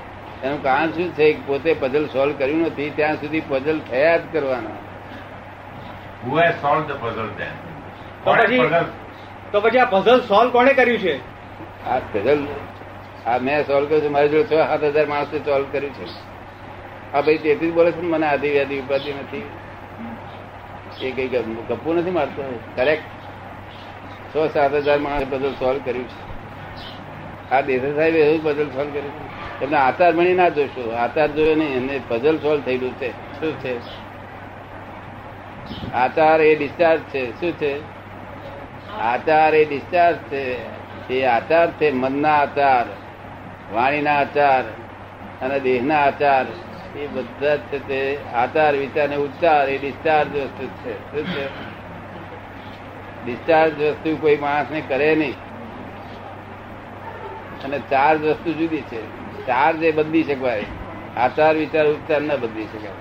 એનું 0.43 0.63
કારણ 0.63 0.91
શું 0.91 1.15
છે 1.15 1.33
કે 1.33 1.41
પોતે 1.47 1.75
પઝલ 1.75 2.07
સોલ્વ 2.07 2.35
કર્યું 2.39 2.61
નથી 2.61 2.91
ત્યાં 2.91 3.17
સુધી 3.17 3.41
પઝલ 3.41 3.81
થયા 3.91 4.17
જ 4.17 4.21
કરવાના. 4.33 4.77
Who 6.25 6.39
has 6.39 6.55
solve 6.55 6.83
the 6.83 6.93
puzzle 7.01 7.29
then 7.29 7.49
તો 8.25 8.33
પછી- 8.33 8.69
તો 9.53 9.61
પછી 9.61 9.79
આ 9.79 9.85
પઝલ 9.85 10.21
સોલ્વ 10.21 10.51
કોણે 10.51 10.73
કર્યું 10.75 10.99
છે? 10.99 11.17
આ 11.87 11.99
પઝલ 11.99 12.47
આ 13.27 13.39
મેં 13.39 13.67
સોલ્વ 13.67 13.87
કર્યું 13.87 14.03
છે 14.03 14.09
મારી 14.09 14.29
જોડે 14.29 14.45
છ 14.45 14.49
સાત 14.49 14.85
હજાર 14.85 15.07
માણસે 15.07 15.39
સોલ્વ 15.39 15.67
કર્યું 15.73 15.93
છે. 15.95 16.05
આ 17.17 17.21
ભાઈ 17.21 17.39
તેથી 17.39 17.71
જ 17.71 17.75
બોલે 17.75 17.93
છે 17.93 18.01
ને 18.03 18.09
મને 18.09 18.27
આધી 18.27 18.51
વ્યાધી 18.51 18.81
ઉપાધિ 18.81 19.13
નથી. 19.13 19.51
એ 21.03 21.11
કઈ 21.11 21.29
ગપુ 21.29 21.93
નથી 21.93 22.11
મારતો? 22.11 22.61
કરેક્ટ 22.77 23.03
છ 24.35 24.53
સાત 24.53 24.75
હજાર 24.75 24.99
માણસે 24.99 25.25
પઝલ 25.25 25.53
સોલ્વ 25.53 25.81
કર્યું 25.85 26.09
છે. 26.09 26.37
આ 27.51 27.61
દેસાઈ 27.61 27.95
સાહેબ 27.95 28.17
એવું 28.17 28.43
બદલ 28.43 28.65
સોલ્વ 28.65 28.91
કર્યું 28.91 29.13
છે. 29.13 29.65
એમને 29.65 29.77
આચાર 29.77 30.13
ભણી 30.13 30.35
ના 30.35 30.49
જોશો. 30.49 30.91
આચાર 30.91 31.29
જોયો 31.29 31.55
નહીં 31.55 31.77
એમને 31.77 32.01
પઝલ 32.09 32.37
સોલ્વ 32.37 32.61
થયેલું 32.61 32.95
છે. 32.95 33.11
શું 33.11 33.61
છે? 33.61 33.81
આચાર 35.93 36.41
એ 36.41 36.57
ડિસ્ચાર્જ 36.57 37.01
છે. 37.01 37.41
શું 37.41 37.53
છે? 37.53 37.81
આચાર 39.01 39.55
એ 39.55 39.65
ડિસ્ચાર્જ 39.65 40.17
છે. 40.17 40.77
એ 41.11 41.25
આચાર 41.25 41.71
છે 41.71 41.91
મનના 41.91 42.37
આચાર, 42.37 42.87
વાણીના 43.75 44.17
આચાર 44.17 44.63
અને 45.45 45.61
દેહના 45.61 45.99
આચાર. 45.99 46.47
એ 46.99 47.07
બધા 47.07 47.57
જ 47.57 47.59
છે 47.59 47.89
તે 47.89 48.19
આચાર, 48.35 48.75
વિચાર 48.75 49.09
ને 49.09 49.17
ઉચ્ચાર 49.17 49.69
એ 49.69 49.79
ડિસ્ચાર્જ 49.79 50.29
વસ્તુ 50.29 50.67
છે. 50.67 51.13
શું 51.13 51.35
છે? 51.35 51.47
ડિસ્ચાર્જ 53.27 53.83
વસ્તુ 53.83 54.17
કોઈ 54.17 54.37
માણસને 54.37 54.81
કરે 54.81 55.15
નહીં. 55.15 55.35
અને 57.65 57.79
ચાર્જ 57.79 58.25
વસ્તુ 58.25 58.53
જુદી 58.53 58.81
છે. 58.81 59.03
ચાર્જ 59.47 59.83
એ 59.83 59.93
બદલી 59.93 60.23
શકાય. 60.23 60.65
આચાર, 61.17 61.55
વિચાર 61.55 61.87
ઉપચાર 61.87 62.23
ન 62.23 62.37
બદલી 62.37 62.65
શકાય. 62.65 62.93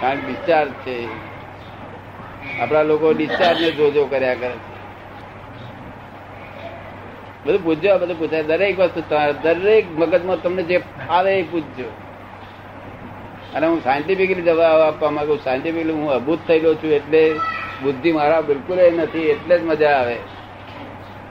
કારણ 0.00 0.18
ડિસ્ચાર્જ 0.26 0.70
છે 0.70 1.06
આપણા 2.60 2.82
લોકો 2.82 3.12
ડિસ્ચાર્જ 3.12 3.60
ને 3.60 3.70
જોજો 3.70 4.06
કર્યા 4.06 4.34
કરે 4.34 4.50
છે. 4.50 4.74
બધું 7.44 7.64
પૂછજો, 7.64 7.98
બધું 7.98 8.18
પૂછાય 8.18 8.42
દરેક 8.42 8.78
વસ્તુ 8.78 9.02
દરેક 9.42 9.98
મગજમાં 9.98 10.42
તમને 10.42 10.62
જે 10.62 10.78
ફાવે 10.78 11.38
એ 11.38 11.42
પૂછજો. 11.42 11.84
અને 13.54 13.66
હું 13.66 13.82
સાયન્ટિફિકલી 13.82 14.42
જવાબ 14.42 14.80
આપવા 14.80 15.10
માંગુ 15.10 15.36
સાયન્ટિફિકલી 15.36 15.92
હું 15.92 16.10
અભૂત 16.10 16.38
થયેલો 16.48 16.74
છું 16.74 16.90
એટલે 16.90 17.34
બુદ્ધિ 17.82 18.12
મારા 18.12 18.40
બિલકુલ 18.40 18.76
નથી, 18.76 19.18
એટલે 19.18 19.58
જ 19.58 19.62
મજા 19.64 19.88
આવે. 19.88 20.14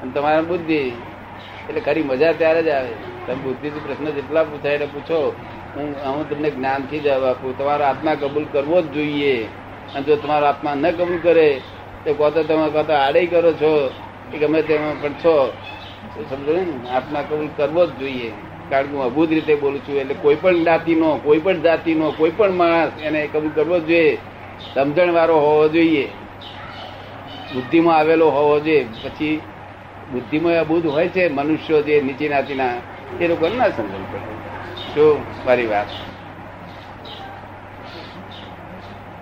અને 0.02 0.12
તમારા 0.12 0.42
બુદ્ધિ, 0.42 0.78
એટલે 1.70 1.82
ખરી 1.82 2.04
મજા 2.04 2.32
ત્યારે 2.32 2.64
જ 2.64 2.68
આવે. 2.68 2.90
તમે 3.28 3.36
બુદ્ધિથી 3.36 3.80
પ્રશ્ન 3.80 4.12
જેટલા 4.12 4.44
પૂછાય 4.44 4.74
એટલે 4.74 4.86
પૂછો. 4.86 5.36
હું 5.76 5.96
હું 6.16 6.30
તમને 6.30 6.50
જ્ઞાનથી 6.50 7.00
જવાબ 7.00 7.24
આપું. 7.24 7.58
તમારો 7.58 7.86
આત્મા 7.86 8.16
કબૂલ 8.16 8.46
કરવો 8.52 8.82
જ 8.82 8.86
જોઈએ. 8.86 9.44
અને 9.96 10.04
જો 10.04 10.16
તમારો 10.16 10.46
આત્મા 10.46 10.76
ન 10.76 10.92
કબૂલ 10.92 11.20
કરે, 11.24 11.62
તો 12.06 12.14
કહો 12.14 12.30
તો 12.30 12.44
તમે 12.44 12.70
કહો 12.70 12.84
તો 12.84 12.94
આડે 12.94 13.26
કરો 13.26 13.54
છો, 13.54 13.92
કે 14.32 14.38
ગમે 14.38 14.62
તેમાં 14.62 15.02
પણ 15.02 15.14
છો. 15.14 15.54
સમજો 16.30 16.54
ને? 16.54 16.90
આત્મા 16.90 17.22
કબૂલ 17.22 17.48
કરવો 17.56 17.86
જ 17.86 17.90
જોઈએ. 17.90 18.32
કારણ 18.70 18.86
કે 18.86 18.94
હું 18.94 19.04
અભૂત 19.04 19.30
રીતે 19.30 19.56
બોલું 19.56 19.80
છું, 19.80 19.98
એટલે 19.98 20.14
કોઈ 20.14 20.36
પણ 20.36 20.64
જાતિનો, 20.64 21.20
કોઈ 21.24 21.38
પણ 21.38 21.62
જાતિનો, 21.62 22.12
કોઈ 22.12 22.32
પણ 22.32 22.52
માણસ 22.52 22.92
એને 23.02 23.28
કબૂલ 23.28 23.52
કરવો 23.56 23.80
જોઈએ. 23.80 24.18
સમજણ 24.74 25.12
વાળો 25.12 25.36
હોવો 25.36 25.68
જોઈએ. 25.68 26.10
બુદ્ધિમાં 27.54 27.98
આવેલો 27.98 28.28
હોવો 28.32 28.56
જોઈએ. 28.60 28.84
પછી 29.04 29.36
બુદ્ધિમાં 30.08 30.60
અબુદ્ધ 30.60 30.88
હોય 30.88 31.10
છે 31.10 31.24
મનુષ્યો 31.30 31.82
જે 31.84 31.96
નીચી 32.02 32.30
નાતીના 32.30 32.76
એ 33.20 33.28
લોકો 33.28 33.46
ના 33.52 33.72
સમજણ 33.72 34.06
પડે. 34.06 34.32
શું? 34.86 35.16
મારી 35.44 35.68
વાત. 35.68 35.90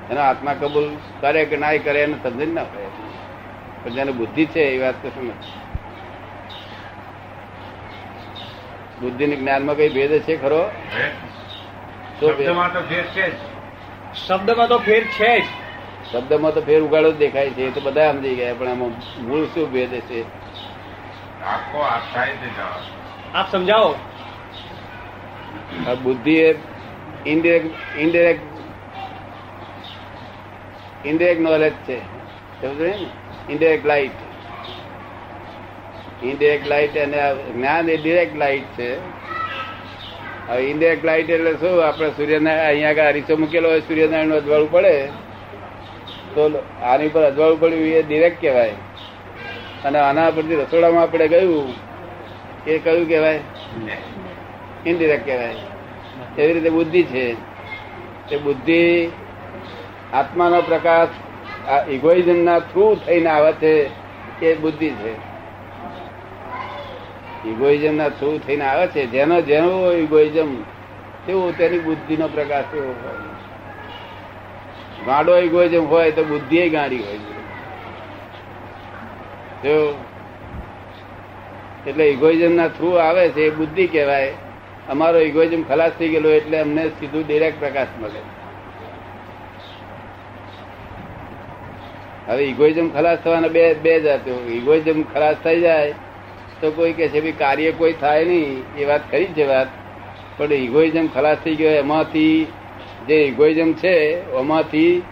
એનો 0.10 0.22
આત્મા 0.24 0.56
કબૂલ 0.58 0.88
કરે 1.22 1.42
કે 1.46 1.56
ના 1.58 1.78
કરે 1.80 2.00
એને 2.02 2.18
સમજણ 2.20 2.54
ના 2.54 2.68
પડે. 2.68 2.90
પણ 3.82 3.96
જેને 3.96 4.12
બુદ્ધિ 4.14 4.44
છે 4.48 4.62
એ 4.68 4.80
વાત 4.80 4.98
કશું 5.02 5.26
નથી. 5.28 5.54
બુદ્ધિ 8.98 9.26
ને 9.28 9.36
જ્ઞાનમાં 9.38 9.78
કઈ 9.78 9.90
ભેદ 9.92 10.14
છે 10.22 10.34
ખરો? 10.38 10.62
શબ્દમાં 12.20 12.72
તો 12.72 12.82
ફેર 12.84 13.06
છે 13.08 13.26
જ. 13.30 13.38
શબ્દમાં 14.16 14.70
તો 14.70 14.78
ફેર 14.80 15.04
છે 15.10 15.32
જ. 15.38 15.48
શબ્દમાં 16.12 16.54
તો 16.54 16.62
ફેર 16.62 16.82
ઉગાડો 16.82 17.12
જ 17.12 17.18
દેખાય 17.18 17.50
છે 17.50 17.62
એ 17.62 17.72
તો 17.72 17.82
બધા 17.82 18.12
સમજી 18.12 18.36
ગયા 18.36 18.54
પણ 18.54 18.68
આમાં 18.68 18.90
મૂળ 19.28 19.46
શું 19.46 19.72
ભેદ 19.72 19.90
છે? 19.90 20.22
આપ 23.34 23.52
સમજાવો. 23.52 23.96
આ 25.88 25.94
બુદ્ધિ 25.94 26.36
એ 26.36 26.56
ઇન્ડિરેક્ટ 27.26 27.70
ઇન્ડિરેક્ટ 27.98 28.42
ઇન્ડિરેક્ટ 31.06 31.42
નોલેજ 31.42 31.74
છે. 31.74 31.98
ઇનડિરેક્ટ 33.50 33.86
લાઇટ 33.86 34.12
ઇનડિરેક્ટ 36.24 36.68
લાઇટ 36.68 36.98
અને 36.98 37.34
જ્ઞાન 37.34 37.90
એ 37.90 37.98
ડિરેક્ટ 37.98 38.38
લાઇટ 38.38 38.64
છે. 38.64 38.92
હવે 40.48 40.62
ઇનડિરેક્ટ 40.62 41.06
લાઇટ 41.06 41.30
એટલે 41.30 41.54
શું? 41.54 41.88
આપણે 41.88 42.10
સૂર્યનારાયણ 42.10 42.68
અહીંયા 42.68 42.90
આગળ 42.90 43.08
હરીસો 43.08 43.38
મૂકેલો 43.38 43.70
હોય 43.70 43.80
સૂર્યનારાયણ 43.80 44.32
અજવાળું 44.32 44.72
પડે. 44.72 45.08
તો 46.36 46.64
આની 46.82 47.08
પર 47.08 47.22
અજવાળું 47.24 47.60
પડ્યું 47.60 47.82
એ 47.82 48.04
ડિરેક્ટ 48.04 48.42
કહેવાય. 48.42 48.72
અને 49.86 50.00
આના 50.00 50.30
પરથી 50.30 50.56
રસોડામાં 50.56 51.04
આપણે 51.04 51.28
ગયું, 51.28 51.74
એ 52.68 52.78
કયું 52.78 53.08
કહેવાય? 53.08 53.40
ઇનડિરેક્ટ 54.86 55.26
કહેવાય. 55.26 55.56
એવી 56.38 56.54
રીતે 56.54 56.70
બુદ્ધિ 56.70 57.04
છે. 57.04 57.34
તે 58.30 58.38
બુદ્ધિ 58.38 59.08
આત્માનો 60.14 60.62
પ્રકાશ, 60.62 61.08
આ 61.70 61.86
ઇગોઇઝમના 61.90 62.60
થ્રુ 62.60 62.96
થઈને 62.96 63.30
આવે 63.30 63.54
છે, 63.54 63.90
એ 64.46 64.56
બુદ્ધિ 64.56 64.90
છે. 64.90 65.14
ઇગોઇઝમના 67.50 68.10
થ્રુ 68.10 68.38
થઈને 68.38 68.66
આવે 68.66 68.88
છે. 68.88 69.06
જેનો 69.06 69.42
જેનો 69.42 69.92
ઇગોઇઝમ 69.92 70.56
તેવું 71.26 71.58
તેની 71.58 71.80
બુદ્ધિનો 71.80 72.28
પ્રકાશ 72.28 72.66
એવો 72.74 72.96
હોય. 73.04 73.31
ગાંડો 75.06 75.68
જેમ 75.74 75.86
હોય 75.86 76.12
તો 76.12 76.24
બુદ્ધિ 76.32 76.70
ગાડી 76.70 77.04
હોય 77.06 77.20
જો 79.64 79.76
એટલે 81.88 82.06
ઇગોઇઝમ 82.12 82.54
ના 82.56 82.68
થ્રુ 82.68 82.90
આવે 83.04 83.24
છે, 83.30 83.42
એ 83.48 83.50
બુદ્ધિ 83.50 83.88
કહેવાય. 83.88 84.34
અમારો 84.90 85.20
ઇગોઇઝમ 85.30 85.64
ખલાસ 85.70 85.92
થઈ 86.00 86.10
ગયેલો 86.10 86.30
એટલે 86.30 86.58
અમને 86.60 86.84
સીધું 87.00 87.24
ડિરેક્ટ 87.28 87.60
પ્રકાશ 87.60 87.92
મળે. 88.02 88.22
હવે 92.28 92.44
ઇગોઇઝમ 92.44 92.88
ખલાસ 92.96 93.20
થવાના 93.24 93.48
બે 93.48 93.64
બે 93.74 93.94
જાતો. 94.02 94.38
ઇગોઇઝમ 94.58 95.04
ખલાસ 95.14 95.38
થઈ 95.44 95.62
જાય 95.62 95.94
તો 96.62 96.72
કોઈ 96.72 96.94
કે 96.94 97.08
છે 97.10 97.32
કાર્ય 97.44 97.72
કોઈ 97.72 97.94
થાય 98.02 98.26
નહીં, 98.26 98.64
એ 98.78 98.86
વાત 98.86 99.02
ખરી 99.12 99.34
છે 99.38 99.46
વાત. 99.52 99.68
પણ 100.38 100.54
ઇગોઇઝમ 100.68 101.08
ખલાસ 101.16 101.38
થઈ 101.44 101.56
ગયો 101.56 101.72
એમાંથી 101.84 102.48
જે 103.08 103.16
ઇગોઇઝમ 103.16 103.74
છે 103.74 104.28
એમાંથી 104.32 105.04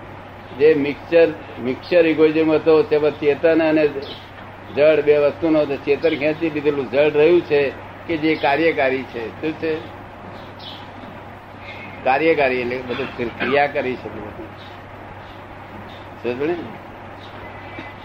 જે 0.57 0.73
મિક્સર 0.73 1.27
મિક્સર 1.59 2.05
ઇગોઇઝમ 2.05 2.51
હતો 2.51 2.83
તે 2.83 2.99
ચેતન 3.11 3.63
અને 3.63 3.87
જળ 4.75 5.01
બે 5.01 5.17
વસ્તુનો 5.17 5.65
ચેતન 5.65 6.15
ખેંચી 6.15 6.49
લીધેલું 6.49 6.91
જળ 6.91 7.09
રહ્યું 7.09 7.41
છે 7.41 7.69
કે 8.07 8.17
જે 8.17 8.35
કાર્યકારી 8.35 9.03
છે. 9.03 9.41
શું 9.41 9.51
છે? 9.51 9.75
કાર્યકારી 12.03 12.55
એટલે 12.55 12.77
બધું 12.77 13.39
ક્રિયા 13.39 13.67
કરી 13.67 13.95
શકે? 13.95 14.49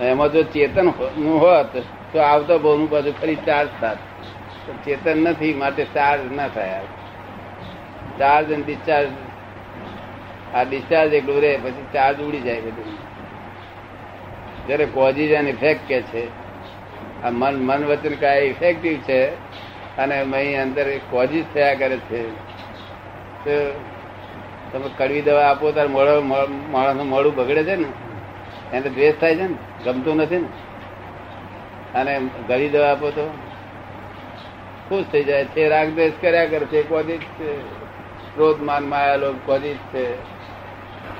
એમાં 0.04 0.32
જો 0.32 0.42
ચેતન 0.42 0.88
હોત, 0.88 1.76
તો 2.12 2.18
આવતો 2.18 2.58
બહુ 2.58 2.86
પાછું 2.86 3.20
ફરી 3.20 3.34
ચાર્જ 3.34 3.68
થાત. 3.80 3.98
ચેતન 4.84 5.18
નથી, 5.18 5.54
માટે 5.54 5.84
ચાર્જ 5.84 6.32
ના 6.32 6.48
થાય. 6.48 6.80
ચાર્જ 8.18 8.52
અને 8.52 8.62
ડિસ્ચાર્જ 8.62 9.08
આ 10.54 10.62
ડિસ્ચાર્જ 10.62 11.12
એકલું 11.12 11.40
રહે, 11.40 11.56
પછી 11.56 11.86
ચાર્જ 11.92 12.20
ઉડી 12.20 12.40
જાય 12.40 12.60
બધું. 12.60 12.98
જયારે 14.66 14.86
કોઝિજ 14.86 15.30
એન્ડ 15.30 15.48
ઇફેક્ટ 15.48 15.88
કે 15.88 16.02
છે, 16.02 16.26
આ 17.22 17.30
મન 17.30 17.54
મન 17.66 17.84
વચન 17.84 18.14
કાય 18.14 18.40
ઇફેક્ટિવ 18.40 18.96
છે, 18.96 19.26
અને 19.96 20.20
અહીં 20.20 20.62
અંદર 20.62 20.98
કોઝિસ 21.10 21.44
થયા 21.54 21.74
કરે 21.74 21.96
છે, 21.96 22.30
તો 23.44 23.80
તમે 24.72 24.90
કડવી 24.96 25.22
દવા 25.22 25.50
આપો 25.50 25.72
ત્યારે 25.72 25.88
મોડો 25.88 26.20
માણસનું 26.70 27.08
મોડું 27.08 27.34
બગડે 27.34 27.64
છે 27.64 27.76
ને, 27.76 27.86
એને 28.72 28.88
દ્વેષ 28.88 29.14
થાય 29.20 29.36
છે 29.36 29.42
ને, 29.42 29.56
ગમતું 29.84 30.16
નથી 30.16 30.38
ને. 30.38 30.48
અને 31.94 32.20
ગળી 32.48 32.68
દવા 32.68 32.92
આપો 32.92 33.10
તો 33.10 33.30
ખુશ 34.88 35.04
થઈ 35.12 35.24
જાય 35.24 35.44
છે 35.44 35.68
રાગ 35.68 35.88
દ્વેષ 35.88 36.12
કર્યા 36.20 36.44
કરે 36.44 36.66
છે 36.66 36.82
કોઝિસ 36.82 37.20
છે. 37.20 37.56
ક્રોધ 38.34 38.62
માન 38.62 38.88
માયા 38.88 39.16
લોક 39.16 39.34
કોઝિસ 39.46 39.76
છે. 39.76 40.33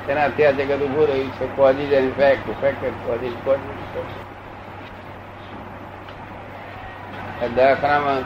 એનાથી 0.09 0.45
અત્યારે 0.45 0.65
જગત 0.65 0.83
ઉભું 0.83 1.07
રહ્યું 1.07 1.33
છે 1.33 1.47
causes 1.47 1.93
and 1.93 2.09
effect 2.09 2.49
effect 2.49 3.07
causes 3.07 3.33
causes 3.45 4.35
દવાખાનામાં 7.57 8.23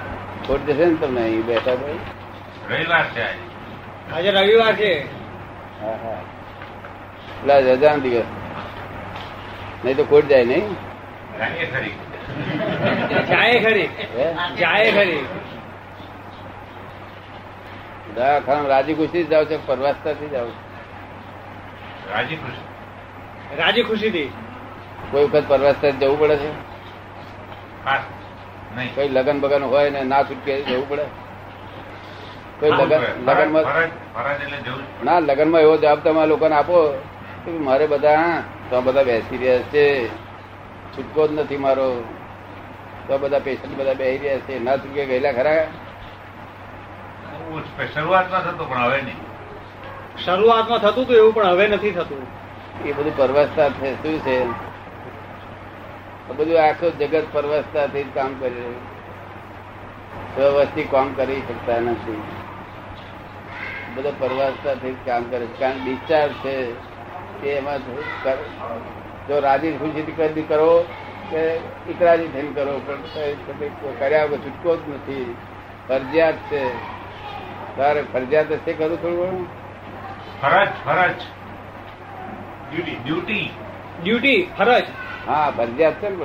ખોટ 0.47 0.61
જશે 0.61 0.87
ને 0.87 0.95
તમને 0.95 1.21
અહીં 1.21 1.47
બેઠા 1.47 1.75
ભાઈ 1.75 2.01
રવિવાર 2.71 3.05
છે 3.05 3.23
આજે. 4.13 4.31
રવિવાર 4.31 4.75
છે. 4.75 5.03
હા 5.83 5.91
હા. 5.91 6.21
પેલા 7.41 7.59
રજાનો 7.59 7.99
દિવસ. 7.99 8.25
નહીં 9.85 9.97
તો 9.97 10.05
ખોટ 10.05 10.25
જાય 10.25 10.45
નહીં? 10.45 10.77
ખરી. 11.73 11.95
જાય 13.29 13.61
ખરી. 13.61 13.89
જાય 14.59 14.93
ખરી. 14.93 15.25
દવાખાના 18.15 18.69
રાજી 18.69 18.95
ખુશી 18.95 19.25
જ 19.25 19.29
જાવ 19.29 19.45
છે 19.45 19.67
પરવાસતાથી 19.67 20.29
જાવ 20.29 20.47
છો. 20.49 20.68
રાજી 22.11 22.37
ખુશી. 22.37 23.59
રાજી 23.59 23.83
ખુશીથી. 23.83 24.31
કોઈ 25.11 25.25
વખત 25.25 25.45
પરવાસતા 25.49 25.91
જવું 25.91 26.21
પડે 26.21 26.37
છે? 26.37 26.51
નહીં. 28.77 28.95
કોઈ 28.95 29.09
લગન 29.09 29.41
બગન 29.41 29.63
હોય 29.63 29.91
ને 29.91 30.05
ના 30.05 30.23
છૂટકે 30.23 30.63
જવું 30.63 30.89
પડે? 30.89 31.05
કોઈ 32.61 32.71
લગન 32.71 33.03
લગનમાં 33.25 33.65
ના 35.05 35.19
લગનમાં 35.19 35.61
એવો 35.61 35.77
જવાબ 35.77 35.99
તમે 35.99 36.27
લોકોને 36.27 36.55
આપો 36.55 37.03
કે 37.45 37.51
મારે 37.51 37.87
બધા 37.87 38.43
તો 38.71 38.81
બધા 38.81 39.03
બેસી 39.03 39.37
રહ્યા 39.37 39.59
છે. 39.59 40.09
છૂટકો 40.95 41.29
જ 41.29 41.33
નથી 41.33 41.57
મારો. 41.57 42.05
તો 43.09 43.19
બધા 43.19 43.39
પેશન્ટ 43.39 43.79
બધા 43.79 43.95
બેસી 43.95 44.19
રહ્યા 44.19 44.39
છે. 44.39 44.59
ના 44.59 44.77
છૂટકે 44.77 45.07
ગયેલા 45.07 45.33
ખરા? 45.33 45.67
શરૂઆતમાં 47.95 48.43
થતું 48.45 48.69
પણ 48.69 48.79
હવે 48.79 49.03
નહીં. 49.03 49.28
શરૂઆતમાં 50.25 50.79
થતું 50.79 51.05
હતું, 51.05 51.17
એવું 51.17 51.35
પણ 51.35 51.47
હવે 51.47 51.67
નથી 51.69 51.91
થતું. 51.91 52.23
એ 52.85 52.93
બધું 52.93 53.17
પરવસતા 53.17 53.69
છે, 53.71 53.91
શું 54.03 54.19
છે? 54.21 54.39
બધું 56.29 56.63
આખું 56.63 56.99
જગત 56.99 57.25
પરવસતાથી 57.33 58.05
જ 58.05 58.15
કામ 58.15 58.35
કરી 58.41 58.55
રહ્યું 58.55 58.81
વ્યવસ્થિત 60.37 60.91
કામ 60.91 61.13
કરી 61.15 61.41
શકતા 61.41 61.81
નથી. 61.81 62.21
બધું 63.95 64.19
પરવસતાથી 64.19 64.93
જ 64.93 64.97
કામ 65.07 65.25
કરે 65.31 65.47
છે. 65.47 65.59
કારણ 65.59 65.85
ડિસ્ચાર્જ 65.85 66.33
છે 66.45 66.57
કે 67.41 67.49
એમાં 67.53 67.79
જો 69.29 69.41
રાજી 69.41 69.73
કરી 70.17 70.43
કરો 70.43 70.71
કે 71.31 71.41
ઇકરાજી 71.89 72.29
થઈને 72.29 72.53
કરો, 72.55 72.75
પણ 72.87 73.97
કર્યા 73.99 74.25
વગર 74.25 74.39
છૂટકો 74.39 74.77
જ 74.77 74.81
નથી. 74.89 75.35
ફરજિયાત 75.89 76.37
છે. 76.51 76.63
તારે 77.77 78.03
ફરજિયાત 78.13 78.53
હશે 78.53 78.73
કરું 78.73 79.01
થોડું 79.03 79.19
ઘણું? 79.19 79.68
ફરજ 80.43 80.69
ફરજ. 80.85 81.15
ડ્યુટી 82.71 82.97
ડ્યુટી 83.05 83.51
ડ્યુટી 84.03 84.51
ફરજ. 84.59 84.85
હા 85.27 85.53
ફરજિયાત 85.57 85.95
છે 85.95 86.09
ને 86.09 86.17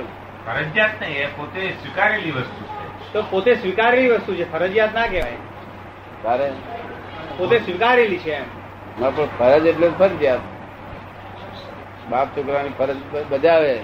ફરજિયાત 0.46 0.90
નહીં 1.00 1.16
એ 1.16 1.26
પોતે 1.26 1.70
સ્વીકારેલી 1.70 2.30
વસ્તુ 2.30 2.64
છે. 2.64 3.12
તો 3.12 3.22
પોતે 3.30 3.54
સ્વીકારેલી 3.54 4.08
વસ્તુ 4.08 4.34
છે 4.34 4.52
ફરજિયાત 4.52 4.94
ના 4.94 5.06
કહેવાય. 5.06 5.32
તારે? 6.22 6.52
પોતે 7.36 7.58
સ્વીકારેલી 7.58 8.18
છે 8.18 8.32
એમ. 8.32 8.44
ના 9.00 9.10
પણ 9.10 9.24
ફરજ 9.38 9.66
એટલે 9.66 9.88
ફરજિયાત. 9.98 10.40
બાપ 12.10 12.28
છોકરાની 12.36 12.68
ફરજ 12.68 12.96
બજાવે 13.28 13.74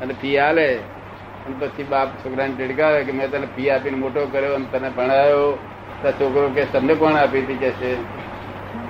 અને 0.00 0.14
ફી 0.14 0.38
આલે. 0.38 0.74
અને 0.76 1.54
પછી 1.58 1.82
બાપ 1.82 2.08
છોકરાને 2.08 2.54
ટેડકાવે 2.56 3.04
કે 3.04 3.12
મેં 3.12 3.30
તને 3.30 3.46
ફી 3.46 3.70
આપીને 3.70 3.96
મોટો 3.96 4.26
કર્યો 4.26 4.54
અને 4.54 4.66
તને 4.72 4.90
ભણાયો. 4.90 5.58
તો 6.02 6.12
છોકરો 6.12 6.48
કે 6.48 6.64
તમને 6.64 6.94
કોણ 6.94 7.12
આપી 7.12 7.40
હતી 7.40 7.56
કે 7.56 7.70
છે? 7.70 8.24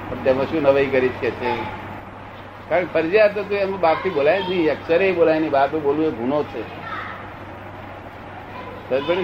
પણ 0.09 0.23
તેમાં 0.25 0.47
શું 0.47 0.63
નવાઈ 0.63 0.87
કરી 0.87 1.09
છે 1.09 1.31
તે? 1.41 1.51
કારણ 2.69 2.87
ફરજિયાત 2.95 3.39
હતું 3.39 3.59
એમાં 3.59 3.81
બાપથી 3.81 4.11
બોલાય 4.11 4.43
જ 4.43 4.51
નહીં 4.51 4.73
અક્ષરે 4.73 5.13
બોલાય 5.13 5.39
નહીં, 5.41 5.51
બાપે 5.51 5.79
બોલવું 5.79 6.07
એ 6.07 6.11
ગુનો 6.11 6.43
છે. 6.43 6.63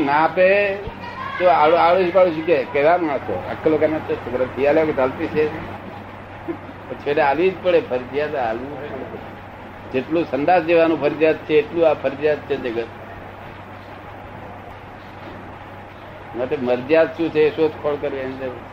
ના 0.04 0.18
આપે 0.24 0.46
તો 1.38 1.44
આડો 1.48 1.76
આડો 1.76 2.10
પાડો 2.14 2.30
શીખે 2.30 2.56
કેવા 2.72 2.96
માણસો 2.98 3.34
અક્કલ 3.50 3.72
વગર 3.72 3.88
ના 3.88 3.98
છોકરા 3.98 4.68
આલે 4.68 4.80
કે 4.86 4.92
ચાલતી 4.92 5.28
છે. 5.34 5.44
છેલ્લે 7.02 7.22
આવી 7.22 7.50
જ 7.50 7.52
પડે, 7.62 7.80
ફરજિયાત 7.80 8.34
હાલવું 8.34 8.72
જેટલું 9.92 10.24
સંદાસ 10.24 10.62
જેવાનું 10.62 11.00
ફરજિયાત 11.00 11.38
છે, 11.46 11.54
એટલું 11.54 11.88
આ 11.88 11.94
ફરજિયાત 11.94 12.40
છે 12.48 12.56
જગત. 12.56 12.90
માટે 16.36 16.56
મરજિયાત 16.56 17.16
શું 17.16 17.30
છે 17.30 17.40
એ 17.40 17.50
શોધખોળ 17.50 17.96
કરવી 18.00 18.18
એની 18.18 18.38
જરૂર. 18.38 18.69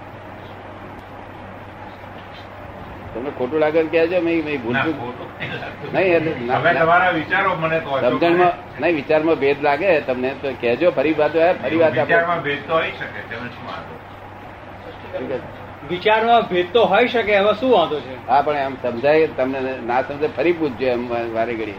તમને 3.14 3.32
ખોટું 3.32 3.60
લાગે 3.60 3.82
કહેજો 3.86 4.20
નહીં 4.22 4.46
લાગતું. 4.46 5.04
નહીં 5.94 6.16
એટલે 6.16 6.32
ના- 6.42 6.60
હવે 6.60 6.72
તમારા 6.76 7.12
વિચારો 7.14 7.52
મને 7.58 7.78
સમજણમાં 7.82 8.54
નહીં 8.80 8.96
વિચારમાં 8.96 9.38
ભેદ 9.38 9.60
લાગે 9.62 9.90
તમને 10.04 10.30
તો 10.42 10.50
કહેજો 10.62 10.88
ફરી 10.94 11.16
વાત 11.16 11.34
ફરી 11.62 11.80
વાત 11.80 11.94
વિચારમાં 11.96 12.42
ભેદ 12.44 12.62
તો 12.68 12.74
હોઈ 12.76 12.94
શકે 12.94 13.20
તેમાં 13.30 13.50
શું 13.52 13.66
વાંધો? 13.68 13.96
છે? 15.30 15.38
વિચારમાં 15.90 16.44
ભેદ 16.48 16.68
તો 16.74 16.82
હોઈ 16.88 17.08
શકે 17.10 17.32
એમાં 17.34 17.56
શું 17.56 17.72
વાંધો 17.72 17.98
છે 18.02 18.14
હા 18.28 18.42
પણ 18.44 18.60
એમ 18.62 18.76
સમજાય 18.84 19.28
તમને 19.30 19.60
ના 19.84 20.02
સમજાય 20.04 20.34
ફરી 20.36 20.54
પૂછજો 20.56 20.88
એમ 20.90 21.02
વારે 21.34 21.54
ઘડીએ 21.54 21.76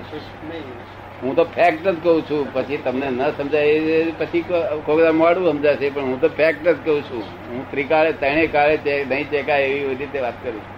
હું 1.22 1.34
તો 1.34 1.44
ફેક્ટ 1.50 1.84
જ 1.84 1.96
કહું 1.98 2.18
છું 2.24 2.44
પછી 2.54 2.78
તમને 2.80 3.06
ન 3.10 3.32
સમજાય 3.36 3.72
એ 3.96 4.12
પછી 4.18 4.42
કોઈ 4.86 5.12
મોડું 5.14 5.46
સમજાશે 5.52 5.86
પણ 5.90 6.06
હું 6.06 6.20
તો 6.20 6.28
ફેક્ટ 6.32 6.64
જ 6.66 6.80
કહું 6.80 7.00
છું 7.04 7.22
હું 7.48 7.62
ત્રિકાળે 7.70 8.12
ત્રણે 8.14 8.44
કાળે 8.48 8.76
નહીં 9.06 9.26
ચેકાય 9.30 9.66
એવી 9.68 9.96
રીતે 9.96 10.18
વાત 10.20 10.36
કરું 10.42 10.60
છું 10.60 10.76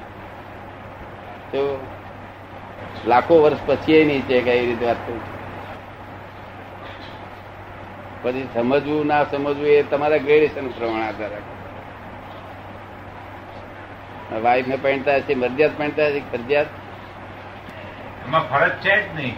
તો 1.52 1.86
લાખો 3.06 3.42
વર્ષ 3.42 3.56
પછી 3.66 3.94
એ 3.94 4.04
નહીં 4.04 4.28
ચેકાય 4.28 4.66
રીતે 4.66 4.86
વાત 4.86 4.96
કરું 5.06 5.40
પછી 8.22 8.48
સમજવું 8.54 9.06
ના 9.06 9.24
સમજવું 9.24 9.66
એ 9.66 9.82
તમારા 9.82 10.16
ગ્રેડેશન 10.16 10.68
પ્રમાણે 10.68 11.06
આધાર 11.06 11.30
રાખે. 11.30 11.60
વાઈફ 14.42 14.66
ને 14.66 14.76
પહેણતા 14.76 15.14
હશે 15.14 15.34
મરજિયાત 15.34 15.78
પહેણતા 15.78 16.06
હશે 16.06 16.20
ફરજિયાત? 16.20 16.66
એમાં 18.26 18.50
ફરજ 18.50 18.70
છે 18.70 19.02
જ 19.02 19.14
નહીં. 19.14 19.36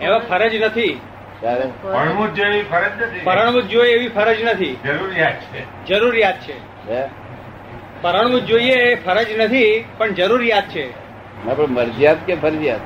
એમાં 0.00 0.18
ફરજ 0.18 0.54
નથી. 0.54 1.00
ત્યારે 1.40 1.66
ભણવું 1.84 2.34
જોઈએ 2.34 2.50
એવી 2.52 2.62
ફરજ 2.62 3.02
નથી. 3.02 3.20
પરણવું 3.24 3.68
જોઈએ 3.68 3.92
એવી 3.92 4.08
ફરજ 4.08 4.42
નથી. 4.42 4.76
જરૂરિયાત 4.84 5.40
છે. 5.40 5.86
જરૂરિયાત 5.86 6.40
છે. 6.40 7.21
પરણવું 8.02 8.40
જ 8.40 8.44
જોઈએ 8.44 8.72
એ 8.72 8.94
ફરજ 8.94 9.26
નથી 9.38 9.84
પણ 9.98 10.12
જરૂરિયાત 10.12 10.64
છે. 10.64 10.90
ના 11.46 11.54
પણ 11.54 11.66
મરજિયાત 11.66 12.16
કે 12.26 12.34
ફરજિયાત? 12.34 12.80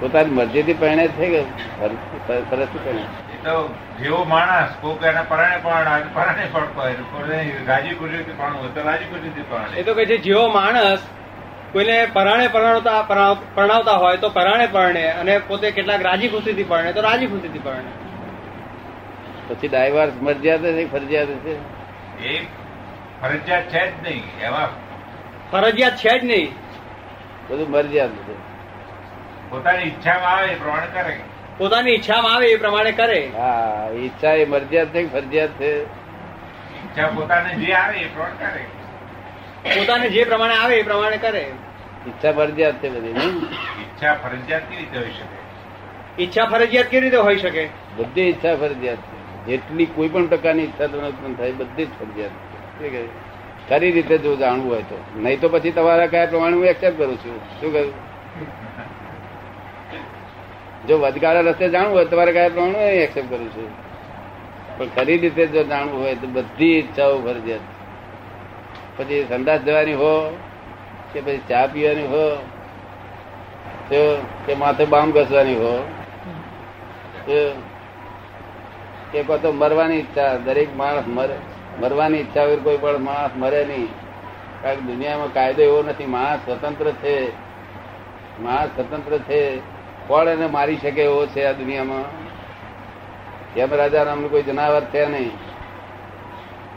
પોતાની 0.00 0.30
મરજીથી 0.30 0.74
પરણે 0.74 1.08
થઈ 1.08 1.28
કે 1.28 1.42
ફર- 1.42 1.88
ફર- 2.28 2.50
ફરજથી 2.50 2.78
પરણે. 2.78 3.00
એ 3.00 3.42
તો 3.44 3.74
જેવો 4.02 4.24
માણસ 4.24 4.68
કોક 4.80 5.04
એના 5.04 5.22
પરાણે 5.22 5.56
પણ 5.56 6.00
પરાણે 6.14 6.46
પણ 6.52 6.66
રાજી 7.66 7.94
ખુશીથી 7.94 8.32
પણ 8.36 8.54
હોય 8.54 8.68
તો 8.68 8.82
રાજી 8.84 9.04
ખુશીથી 9.04 9.80
એ 9.80 9.82
તો 9.82 9.94
કહે 9.94 10.06
છે 10.06 10.16
જેવો 10.16 10.48
માણસ 10.48 10.98
કોઈને 11.72 12.08
પરાણે 12.12 12.48
પરણતા 12.48 13.02
પરણાવતા 13.54 13.92
હોય 13.92 14.16
તો 14.16 14.28
પરાણે 14.28 14.66
પરણે 14.66 15.10
અને 15.10 15.38
પોતે 15.38 15.70
કેટલાક 15.70 16.02
રાજી 16.02 16.28
ખુશીથી 16.28 16.64
પરણે 16.64 16.92
તો 16.92 17.00
રાજી 17.00 17.26
ખુશીથી 17.26 17.58
પરણે. 17.58 17.90
પછી 19.48 19.68
ડાયવર્સ 19.68 20.12
મરજિયાત 20.22 20.60
છે 20.60 20.92
ફરજિયાત 20.92 21.26
છે. 21.26 21.54
એ 22.24 22.46
ફરજિયાત 23.22 23.66
છે 23.72 23.82
જ 23.86 23.94
નહીં 24.02 24.24
એમાં 24.40 24.70
ફરજિયાત 25.52 25.96
છે 25.96 26.18
જ 26.18 26.24
નહીં. 26.24 26.50
બધું 27.48 27.70
મરજિયાત 27.70 28.10
બધું 28.10 28.40
પોતાની 29.50 29.84
ઈચ્છામાં 29.84 30.32
આવે 30.32 30.52
એ 30.52 30.56
પ્રમાણે 30.56 30.88
કરે. 30.96 31.14
પોતાની 31.58 31.92
ઈચ્છામાં 31.92 32.34
આવે 32.34 32.46
એ 32.46 32.56
પ્રમાણે 32.56 32.92
કરે. 32.92 33.20
હા 33.36 33.88
ઈચ્છા 34.02 34.32
એ 34.32 34.44
મરજિયાત 34.44 34.94
નહીં 34.94 35.10
ફરજિયાત 35.10 35.54
છે? 35.58 35.70
ઈચ્છા 36.82 37.08
પોતાને 37.08 37.54
જે 37.54 37.74
આવે 37.74 37.96
એ 38.00 38.08
પ્રમાણે 38.08 38.36
કરે. 38.42 38.62
પોતાને 39.76 40.08
જે 40.10 40.24
પ્રમાણે 40.24 40.54
આવે 40.54 40.74
એ 40.80 40.82
પ્રમાણે 40.82 41.18
કરે. 41.18 41.44
ઈચ્છા 42.06 42.32
ફરજિયાત 42.32 42.80
છે 42.80 42.88
બધી 42.90 43.14
ઈચ્છા 43.78 44.14
ફરજિયાત 44.14 44.64
કેવી 44.68 44.80
રીતે 44.80 44.98
હોઈ 44.98 45.12
શકે? 45.12 45.38
ઈચ્છા 46.18 46.46
ફરજિયાત 46.46 46.88
કેવી 46.88 47.00
રીતે 47.00 47.16
હોઈ 47.16 47.38
શકે? 47.38 47.64
બધી 47.96 48.28
ઈચ્છા 48.28 48.56
ફરજિયાત 48.56 48.98
છે. 48.98 49.16
જેટલી 49.46 49.86
કોઈ 49.86 50.08
પણ 50.08 50.26
પ્રકારની 50.26 50.62
ઈચ્છા 50.62 50.86
તમને 50.86 51.08
ઉત્પન્ન 51.08 51.34
થાય 51.34 51.52
બધી 51.52 51.86
જ 51.86 51.90
ફરજિયાત? 51.98 52.47
ખરી 53.68 53.90
રીતે 53.92 54.16
જો 54.18 54.30
જાણવું 54.36 54.70
હોય 54.72 54.84
તો? 54.90 54.98
નહીં 55.16 55.40
તો 55.40 55.46
પછી 55.48 55.72
તમારા 55.78 56.06
કયા 56.12 56.26
પ્રમાણે 56.26 56.56
હું 56.56 56.66
એક્સેપ્ટ 56.66 56.98
કરું 56.98 57.16
છું. 57.16 57.36
શું 57.60 57.72
કહ્યું? 57.72 57.94
જો 60.86 60.94
વધગાળા 60.98 61.42
રસ્તે 61.48 61.66
જાણવું 61.68 61.94
હોય 61.96 62.06
તમારે 62.12 62.32
કયા 62.32 62.54
પ્રમાણે 62.54 62.78
હું 62.78 63.02
એક્સેપ્ટ 63.06 63.28
કરું 63.30 63.50
છું. 63.56 63.68
પણ 64.78 64.88
ખરી 64.96 65.18
રીતે 65.24 65.42
જો 65.46 65.62
જાણવું 65.64 65.98
હોય 66.02 66.14
તો 66.14 66.26
બધી 66.36 66.70
ઈચ્છાઓ 66.78 67.18
ફરજિયાત. 67.26 67.64
પછી 68.96 69.26
સંદાસ 69.28 69.60
જવાની 69.60 69.96
હો, 70.02 70.14
કે 71.12 71.18
પછી 71.20 71.42
ચા 71.48 71.66
પીવાની 71.72 72.08
હો 72.14 72.24
કે 74.46 74.52
માથે 74.54 74.84
બામ 74.94 75.08
ઘસવાની 75.12 75.58
હો 75.64 75.74
કે 79.12 79.22
તો 79.42 79.50
મરવાની 79.52 79.98
ઈચ્છા, 79.98 80.32
દરેક 80.44 80.70
માણસ 80.76 81.06
મરે. 81.08 81.38
મરવાની 81.80 82.18
ઈચ્છા 82.18 82.42
હોય 82.42 82.56
કોઈ 82.56 82.76
પણ 82.76 82.98
માણસ 82.98 83.30
મરે 83.36 83.64
નહીં. 83.64 83.88
કારણ 84.62 84.74
કે 84.74 84.80
દુનિયામાં 84.80 85.32
કાયદો 85.32 85.62
એવો 85.62 85.82
નથી, 85.82 86.06
માણસ 86.06 86.38
સ્વતંત્ર 86.38 86.90
છે. 86.90 87.32
માણસ 88.40 88.68
સ્વતંત્ર 88.76 89.18
છે. 89.18 89.58
કોણ 90.06 90.28
એને 90.28 90.46
મારી 90.46 90.76
શકે 90.76 91.02
એવો 91.02 91.26
છે 91.26 91.44
આ 91.44 91.52
દુનિયામાં? 91.52 92.28
યમ 93.58 93.74
રાજા 93.74 94.04
નામનું 94.04 94.30
કોઈ 94.30 94.42
જનાવર 94.42 94.80
છે 94.80 95.06
નહીં. 95.06 95.30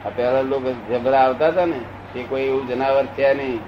આ 0.05 0.09
પહેલા 0.09 0.41
લોકો 0.41 0.71
જબરા 0.71 1.19
આવતા 1.19 1.47
હતા 1.47 1.65
ને 1.65 2.19
એ 2.19 2.23
કોઈ 2.23 2.41
એવું 2.41 2.67
જનાવર 2.67 3.05
છે 3.05 3.33
નહીં. 3.33 3.59